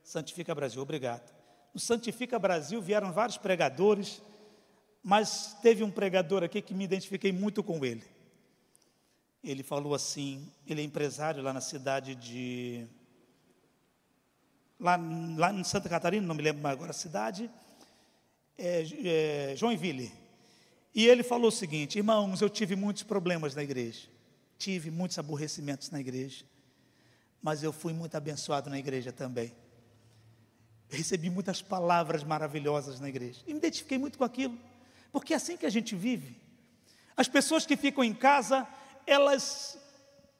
[0.06, 1.34] Santifica Brasil, obrigado.
[1.74, 4.22] No Santifica Brasil vieram vários pregadores,
[5.04, 8.04] mas teve um pregador aqui que me identifiquei muito com ele.
[9.44, 12.86] Ele falou assim, ele é empresário lá na cidade de
[14.80, 14.96] lá,
[15.38, 17.50] lá em Santa Catarina, não me lembro mais agora a cidade,
[18.60, 20.12] é, é, Joinville.
[20.94, 24.08] E ele falou o seguinte: irmãos, eu tive muitos problemas na igreja,
[24.56, 26.46] tive muitos aborrecimentos na igreja,
[27.42, 29.65] mas eu fui muito abençoado na igreja também
[30.90, 33.42] recebi muitas palavras maravilhosas na igreja.
[33.48, 34.58] E me identifiquei muito com aquilo.
[35.12, 36.38] Porque é assim que a gente vive.
[37.16, 38.68] As pessoas que ficam em casa,
[39.08, 39.78] elas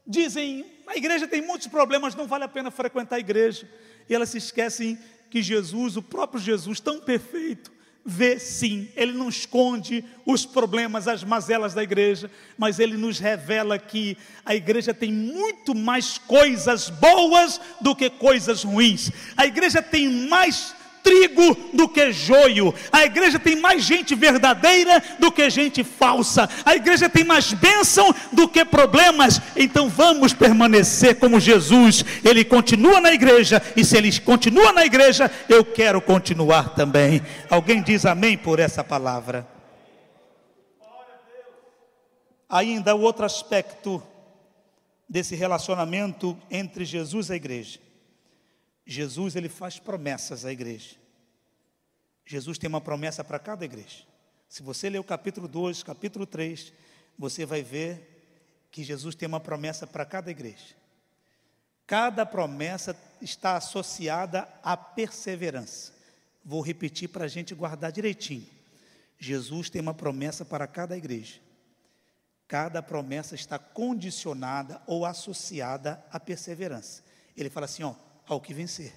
[0.06, 3.70] dizem: a igreja tem muitos problemas, não vale a pena frequentar a igreja.
[4.10, 7.72] E elas se esquecem que Jesus, o próprio Jesus, tão perfeito,
[8.06, 13.80] vê sim, ele não esconde os problemas, as mazelas da igreja, mas ele nos revela
[13.80, 19.10] que a igreja tem muito mais coisas boas do que coisas ruins.
[19.36, 20.76] A igreja tem mais
[21.06, 22.74] trigo do que joio.
[22.92, 26.50] A igreja tem mais gente verdadeira do que gente falsa.
[26.66, 29.40] A igreja tem mais bênção do que problemas.
[29.56, 32.04] Então vamos permanecer como Jesus.
[32.24, 37.22] Ele continua na igreja e se ele continua na igreja, eu quero continuar também.
[37.52, 39.48] Alguém diz amém por essa palavra?
[42.50, 44.02] Ainda o outro aspecto
[45.08, 47.86] desse relacionamento entre Jesus e a igreja
[48.86, 50.96] Jesus ele faz promessas à igreja.
[52.26, 54.04] Jesus tem uma promessa para cada igreja.
[54.48, 56.72] Se você ler o capítulo 2, capítulo 3,
[57.18, 60.76] você vai ver que Jesus tem uma promessa para cada igreja.
[61.88, 65.94] Cada promessa está associada à perseverança.
[66.44, 68.48] Vou repetir para a gente guardar direitinho.
[69.18, 71.40] Jesus tem uma promessa para cada igreja.
[72.48, 77.04] Cada promessa está condicionada ou associada à perseverança.
[77.36, 77.96] Ele fala assim: ó,
[78.28, 78.94] ao que vencer,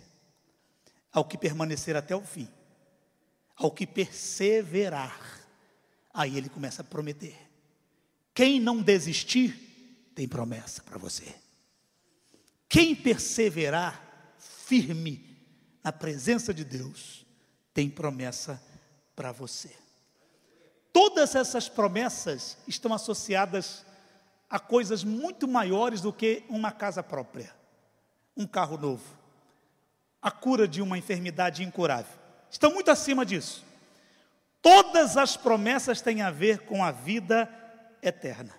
[1.12, 2.48] ao que permanecer até o fim,
[3.56, 5.46] ao que perseverar.
[6.12, 7.36] Aí ele começa a prometer.
[8.34, 11.34] Quem não desistir, tem promessa para você.
[12.68, 15.28] Quem perseverar firme
[15.82, 17.24] na presença de Deus,
[17.72, 18.62] tem promessa
[19.14, 19.74] para você.
[20.92, 23.86] Todas essas promessas estão associadas
[24.50, 27.54] a coisas muito maiores do que uma casa própria,
[28.38, 29.04] um carro novo,
[30.22, 32.16] a cura de uma enfermidade incurável.
[32.48, 33.64] Estão muito acima disso.
[34.62, 37.48] Todas as promessas têm a ver com a vida
[38.00, 38.54] eterna.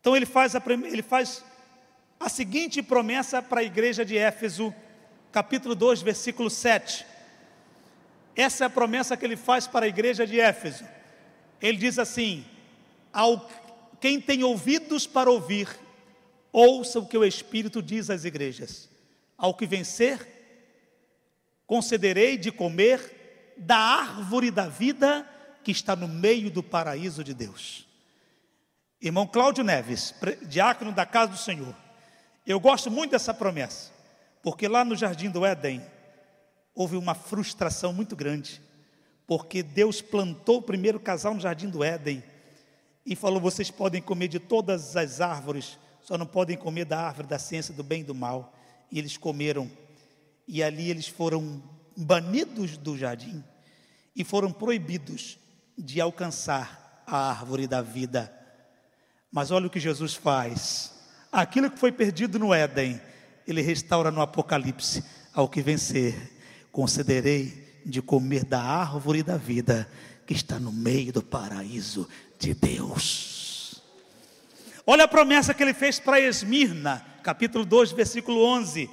[0.00, 1.44] Então ele faz a, ele faz
[2.18, 4.74] a seguinte promessa para a igreja de Éfeso,
[5.30, 7.04] capítulo 2, versículo 7.
[8.34, 10.84] Essa é a promessa que ele faz para a igreja de Éfeso.
[11.60, 12.44] Ele diz assim:
[13.12, 13.48] ao
[14.00, 15.68] quem tem ouvidos para ouvir,
[16.58, 18.88] ouça o que o Espírito diz às igrejas.
[19.36, 20.26] Ao que vencer,
[21.66, 25.28] concederei de comer da árvore da vida
[25.62, 27.86] que está no meio do paraíso de Deus.
[28.98, 30.14] Irmão Cláudio Neves,
[30.48, 31.76] diácono da casa do Senhor,
[32.46, 33.92] eu gosto muito dessa promessa,
[34.42, 35.84] porque lá no jardim do Éden
[36.74, 38.62] houve uma frustração muito grande,
[39.26, 42.24] porque Deus plantou o primeiro casal no jardim do Éden
[43.04, 47.26] e falou: vocês podem comer de todas as árvores, só não podem comer da árvore
[47.26, 48.54] da ciência do bem e do mal.
[48.92, 49.68] E eles comeram
[50.46, 51.60] e ali eles foram
[51.96, 53.42] banidos do jardim
[54.14, 55.36] e foram proibidos
[55.76, 58.32] de alcançar a árvore da vida.
[59.32, 60.94] Mas olha o que Jesus faz.
[61.32, 63.00] Aquilo que foi perdido no Éden,
[63.44, 65.02] ele restaura no Apocalipse.
[65.34, 66.14] Ao que vencer,
[66.70, 69.90] concederei de comer da árvore da vida
[70.24, 73.45] que está no meio do paraíso de Deus.
[74.88, 78.88] Olha a promessa que ele fez para Esmirna, capítulo 2, versículo 11.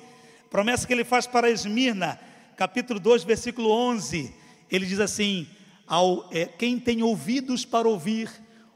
[0.49, 2.19] Promessa que ele faz para Esmirna,
[2.57, 4.33] capítulo 2, versículo 11.
[4.71, 5.47] Ele diz assim:
[5.85, 8.27] ao, é, Quem tem ouvidos para ouvir,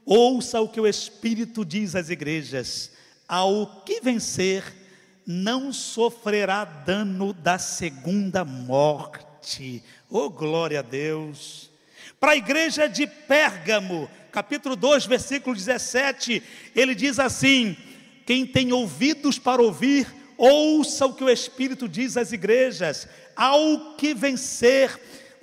[0.06, 2.92] ouça o que o Espírito diz às igrejas.
[3.28, 4.64] Ao que vencer,
[5.26, 9.84] não sofrerá dano da segunda morte.
[10.08, 11.72] Oh, glória a Deus!
[12.20, 16.42] Para a igreja de Pérgamo, capítulo 2, versículo 17,
[16.76, 17.76] ele diz assim:
[18.26, 20.08] Quem tem ouvidos para ouvir,
[20.38, 23.08] ouça o que o Espírito diz às igrejas.
[23.36, 25.00] Ao que vencer,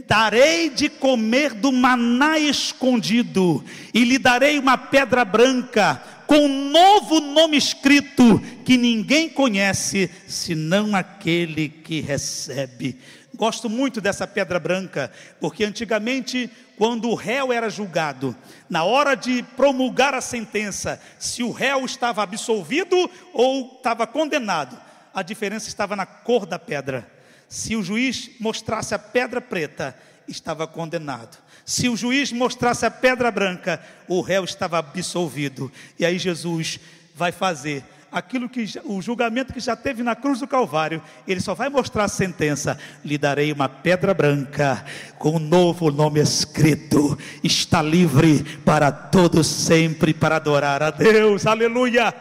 [0.06, 7.20] darei de comer do maná escondido, e lhe darei uma pedra branca, com um novo
[7.20, 12.96] nome escrito, que ninguém conhece, senão aquele que recebe.
[13.34, 15.10] Gosto muito dessa pedra branca,
[15.40, 18.36] porque antigamente, quando o réu era julgado,
[18.70, 24.80] na hora de promulgar a sentença, se o réu estava absolvido ou estava condenado,
[25.12, 27.10] a diferença estava na cor da pedra.
[27.48, 29.96] Se o juiz mostrasse a pedra preta,
[30.28, 31.36] estava condenado.
[31.64, 35.72] Se o juiz mostrasse a pedra branca, o réu estava absolvido.
[35.98, 36.78] E aí Jesus
[37.14, 41.52] vai fazer aquilo que o julgamento que já teve na cruz do Calvário, ele só
[41.52, 44.84] vai mostrar a sentença: lhe darei uma pedra branca
[45.18, 51.44] com um novo nome escrito, está livre para todos sempre para adorar a Deus.
[51.44, 52.14] Aleluia!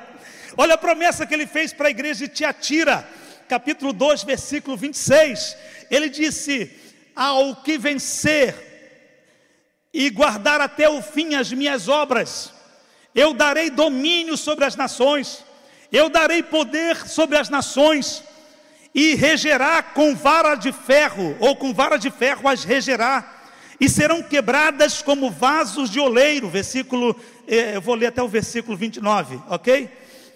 [0.58, 3.08] Olha a promessa que ele fez para a igreja de Tiatira,
[3.48, 5.56] capítulo 2, versículo 26.
[5.92, 6.72] Ele disse:
[7.16, 8.72] Ao que vencer
[9.94, 12.52] e guardar até o fim as minhas obras,
[13.14, 15.44] eu darei domínio sobre as nações
[15.94, 18.24] eu darei poder sobre as nações,
[18.96, 23.42] e regerá com vara de ferro, ou com vara de ferro as regerá,
[23.80, 26.50] e serão quebradas como vasos de oleiro.
[26.50, 27.16] Versículo,
[27.48, 29.90] eh, eu vou ler até o versículo 29, ok?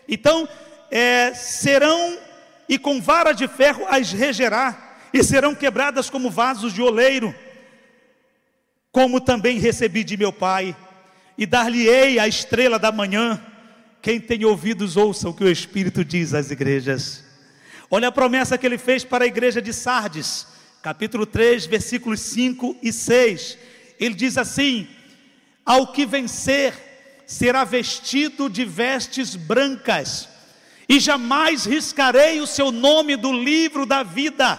[0.07, 0.47] Então,
[0.91, 2.17] é, serão,
[2.69, 7.33] e com vara de ferro as regerá, e serão quebradas como vasos de oleiro,
[8.91, 10.75] como também recebi de meu Pai,
[11.37, 13.41] e dar-lhe-ei a estrela da manhã,
[14.07, 17.25] quem tem ouvidos, ouça o que o Espírito diz às igrejas.
[17.91, 20.47] Olha a promessa que ele fez para a igreja de Sardes,
[20.81, 23.57] capítulo 3, versículos 5 e 6.
[23.99, 24.87] Ele diz assim:
[25.65, 26.73] Ao que vencer,
[27.25, 30.29] será vestido de vestes brancas,
[30.87, 34.57] e jamais riscarei o seu nome do livro da vida,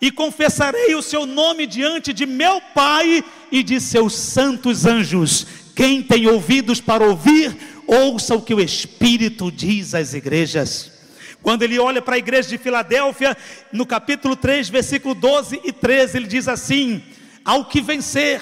[0.00, 5.48] e confessarei o seu nome diante de meu Pai e de seus santos anjos.
[5.74, 10.92] Quem tem ouvidos para ouvir, ouça o que o Espírito diz às igrejas.
[11.42, 13.36] Quando ele olha para a igreja de Filadélfia,
[13.72, 17.02] no capítulo 3, versículo 12 e 13, ele diz assim:
[17.42, 18.40] Ao que vencer,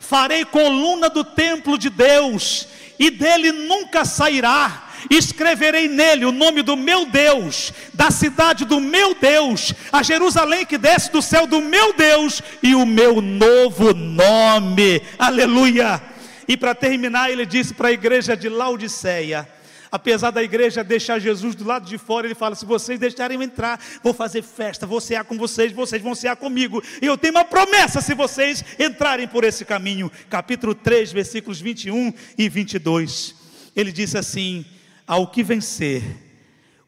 [0.00, 2.66] farei coluna do templo de Deus,
[2.98, 4.84] e dele nunca sairá.
[5.10, 10.76] Escreverei nele o nome do meu Deus, da cidade do meu Deus, a Jerusalém que
[10.76, 15.02] desce do céu do meu Deus, e o meu novo nome.
[15.18, 16.15] Aleluia.
[16.48, 19.48] E para terminar, ele disse para a igreja de Laodiceia:
[19.90, 23.42] apesar da igreja deixar Jesus do lado de fora, ele fala: se vocês deixarem eu
[23.42, 26.82] entrar, vou fazer festa, vou cear com vocês, vocês vão cear comigo.
[27.00, 30.10] E eu tenho uma promessa se vocês entrarem por esse caminho.
[30.28, 33.34] Capítulo 3, versículos 21 e 22.
[33.74, 34.64] Ele disse assim:
[35.06, 36.02] Ao que vencer,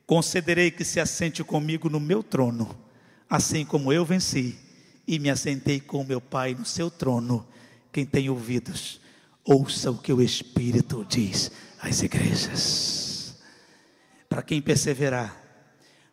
[0.07, 2.77] concederei que se assente comigo no meu trono,
[3.29, 4.57] assim como eu venci
[5.07, 7.47] e me assentei com meu Pai no seu trono.
[7.91, 9.01] Quem tem ouvidos,
[9.51, 13.35] Ouça o que o Espírito diz às igrejas.
[14.29, 15.43] Para quem perseverar,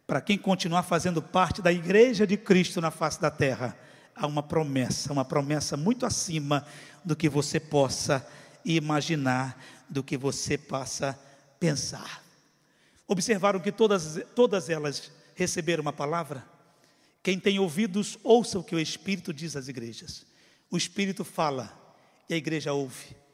[0.08, 3.78] para quem continuar fazendo parte da igreja de Cristo na face da terra,
[4.16, 6.66] há uma promessa, uma promessa muito acima
[7.04, 8.26] do que você possa
[8.64, 11.20] imaginar, do que você possa
[11.60, 12.24] pensar.
[13.06, 16.48] Observaram que todas, todas elas receberam uma palavra?
[17.22, 20.26] Quem tem ouvidos, ouça o que o Espírito diz às igrejas.
[20.72, 21.78] O Espírito fala
[22.30, 23.25] e a igreja ouve.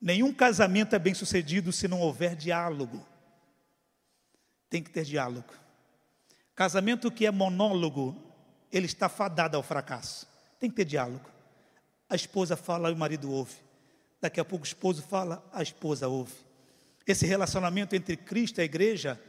[0.00, 3.06] Nenhum casamento é bem sucedido se não houver diálogo.
[4.70, 5.52] Tem que ter diálogo.
[6.54, 8.16] Casamento que é monólogo,
[8.72, 10.26] ele está fadado ao fracasso.
[10.58, 11.28] Tem que ter diálogo.
[12.08, 13.56] A esposa fala e o marido ouve.
[14.20, 16.34] Daqui a pouco o esposo fala, a esposa ouve.
[17.06, 19.20] Esse relacionamento entre Cristo e a igreja,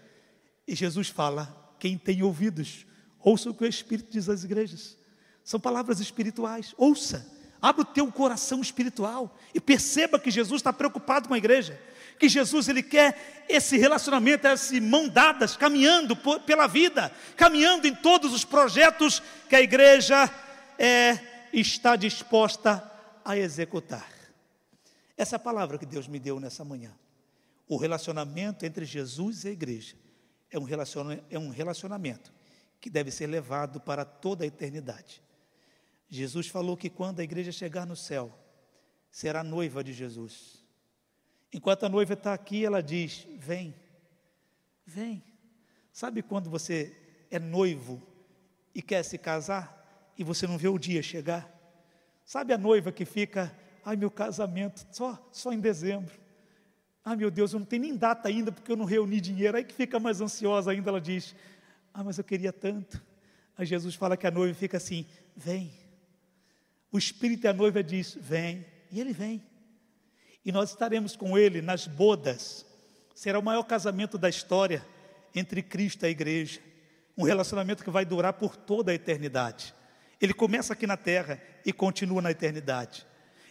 [0.67, 2.85] e Jesus fala: quem tem ouvidos,
[3.19, 4.97] ouça o que o Espírito diz às igrejas.
[5.43, 11.27] São palavras espirituais, ouça Abra o teu coração espiritual e perceba que Jesus está preocupado
[11.27, 11.79] com a igreja.
[12.17, 17.93] Que Jesus ele quer esse relacionamento, esse mão dadas, caminhando por, pela vida, caminhando em
[17.93, 20.29] todos os projetos que a igreja
[20.77, 21.19] é,
[21.53, 22.83] está disposta
[23.23, 24.09] a executar.
[25.15, 26.91] Essa é a palavra que Deus me deu nessa manhã.
[27.67, 29.95] O relacionamento entre Jesus e a igreja
[30.49, 30.65] é um,
[31.29, 32.33] é um relacionamento
[32.79, 35.21] que deve ser levado para toda a eternidade.
[36.13, 38.37] Jesus falou que quando a igreja chegar no céu,
[39.09, 40.61] será noiva de Jesus.
[41.53, 43.73] Enquanto a noiva está aqui, ela diz: Vem,
[44.85, 45.23] vem.
[45.93, 46.93] Sabe quando você
[47.31, 48.03] é noivo
[48.75, 51.49] e quer se casar e você não vê o dia chegar?
[52.25, 56.13] Sabe a noiva que fica, ai meu casamento, só, só em dezembro.
[57.05, 59.55] Ai meu Deus, eu não tenho nem data ainda porque eu não reuni dinheiro.
[59.55, 61.33] Aí que fica mais ansiosa ainda, ela diz,
[61.93, 63.01] ah, mas eu queria tanto.
[63.57, 65.05] Aí Jesus fala que a noiva fica assim,
[65.35, 65.80] vem.
[66.91, 69.41] O Espírito e a noiva diz: Vem, e ele vem.
[70.43, 72.65] E nós estaremos com ele nas bodas.
[73.13, 74.85] Será o maior casamento da história
[75.35, 76.59] entre Cristo e a igreja.
[77.17, 79.73] Um relacionamento que vai durar por toda a eternidade.
[80.19, 83.05] Ele começa aqui na terra e continua na eternidade.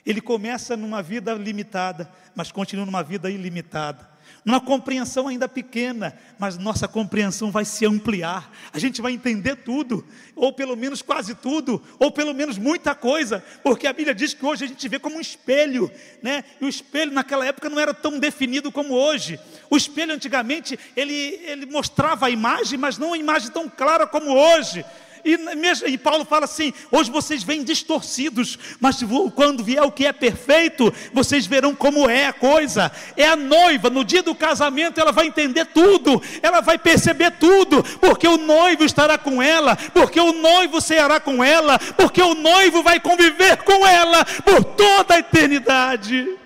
[0.04, 4.09] Ele começa numa vida limitada, mas continua numa vida ilimitada
[4.44, 10.06] numa compreensão ainda pequena, mas nossa compreensão vai se ampliar, a gente vai entender tudo,
[10.34, 14.44] ou pelo menos quase tudo, ou pelo menos muita coisa, porque a Bíblia diz que
[14.44, 15.90] hoje a gente vê como um espelho,
[16.22, 16.44] né?
[16.60, 19.38] E o espelho naquela época não era tão definido como hoje.
[19.68, 24.30] O espelho antigamente ele, ele mostrava a imagem, mas não uma imagem tão clara como
[24.30, 24.84] hoje.
[25.24, 25.38] E,
[25.86, 29.00] e, Paulo fala assim: hoje vocês vêm distorcidos, mas
[29.34, 32.90] quando vier o que é perfeito, vocês verão como é a coisa.
[33.16, 37.82] É a noiva, no dia do casamento, ela vai entender tudo, ela vai perceber tudo,
[38.00, 42.82] porque o noivo estará com ela, porque o noivo ceará com ela, porque o noivo
[42.82, 46.40] vai conviver com ela por toda a eternidade.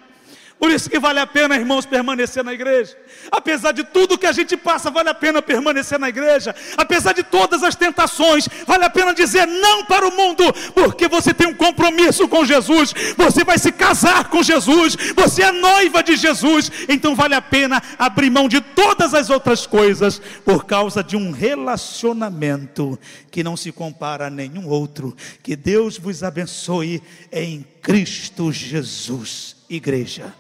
[0.64, 2.96] Por isso que vale a pena, irmãos, permanecer na igreja.
[3.30, 6.56] Apesar de tudo que a gente passa, vale a pena permanecer na igreja.
[6.74, 10.42] Apesar de todas as tentações, vale a pena dizer não para o mundo,
[10.74, 12.94] porque você tem um compromisso com Jesus.
[13.14, 14.96] Você vai se casar com Jesus.
[15.14, 16.72] Você é noiva de Jesus.
[16.88, 21.30] Então vale a pena abrir mão de todas as outras coisas por causa de um
[21.30, 22.98] relacionamento
[23.30, 25.14] que não se compara a nenhum outro.
[25.42, 30.32] Que Deus vos abençoe em Cristo Jesus, igreja.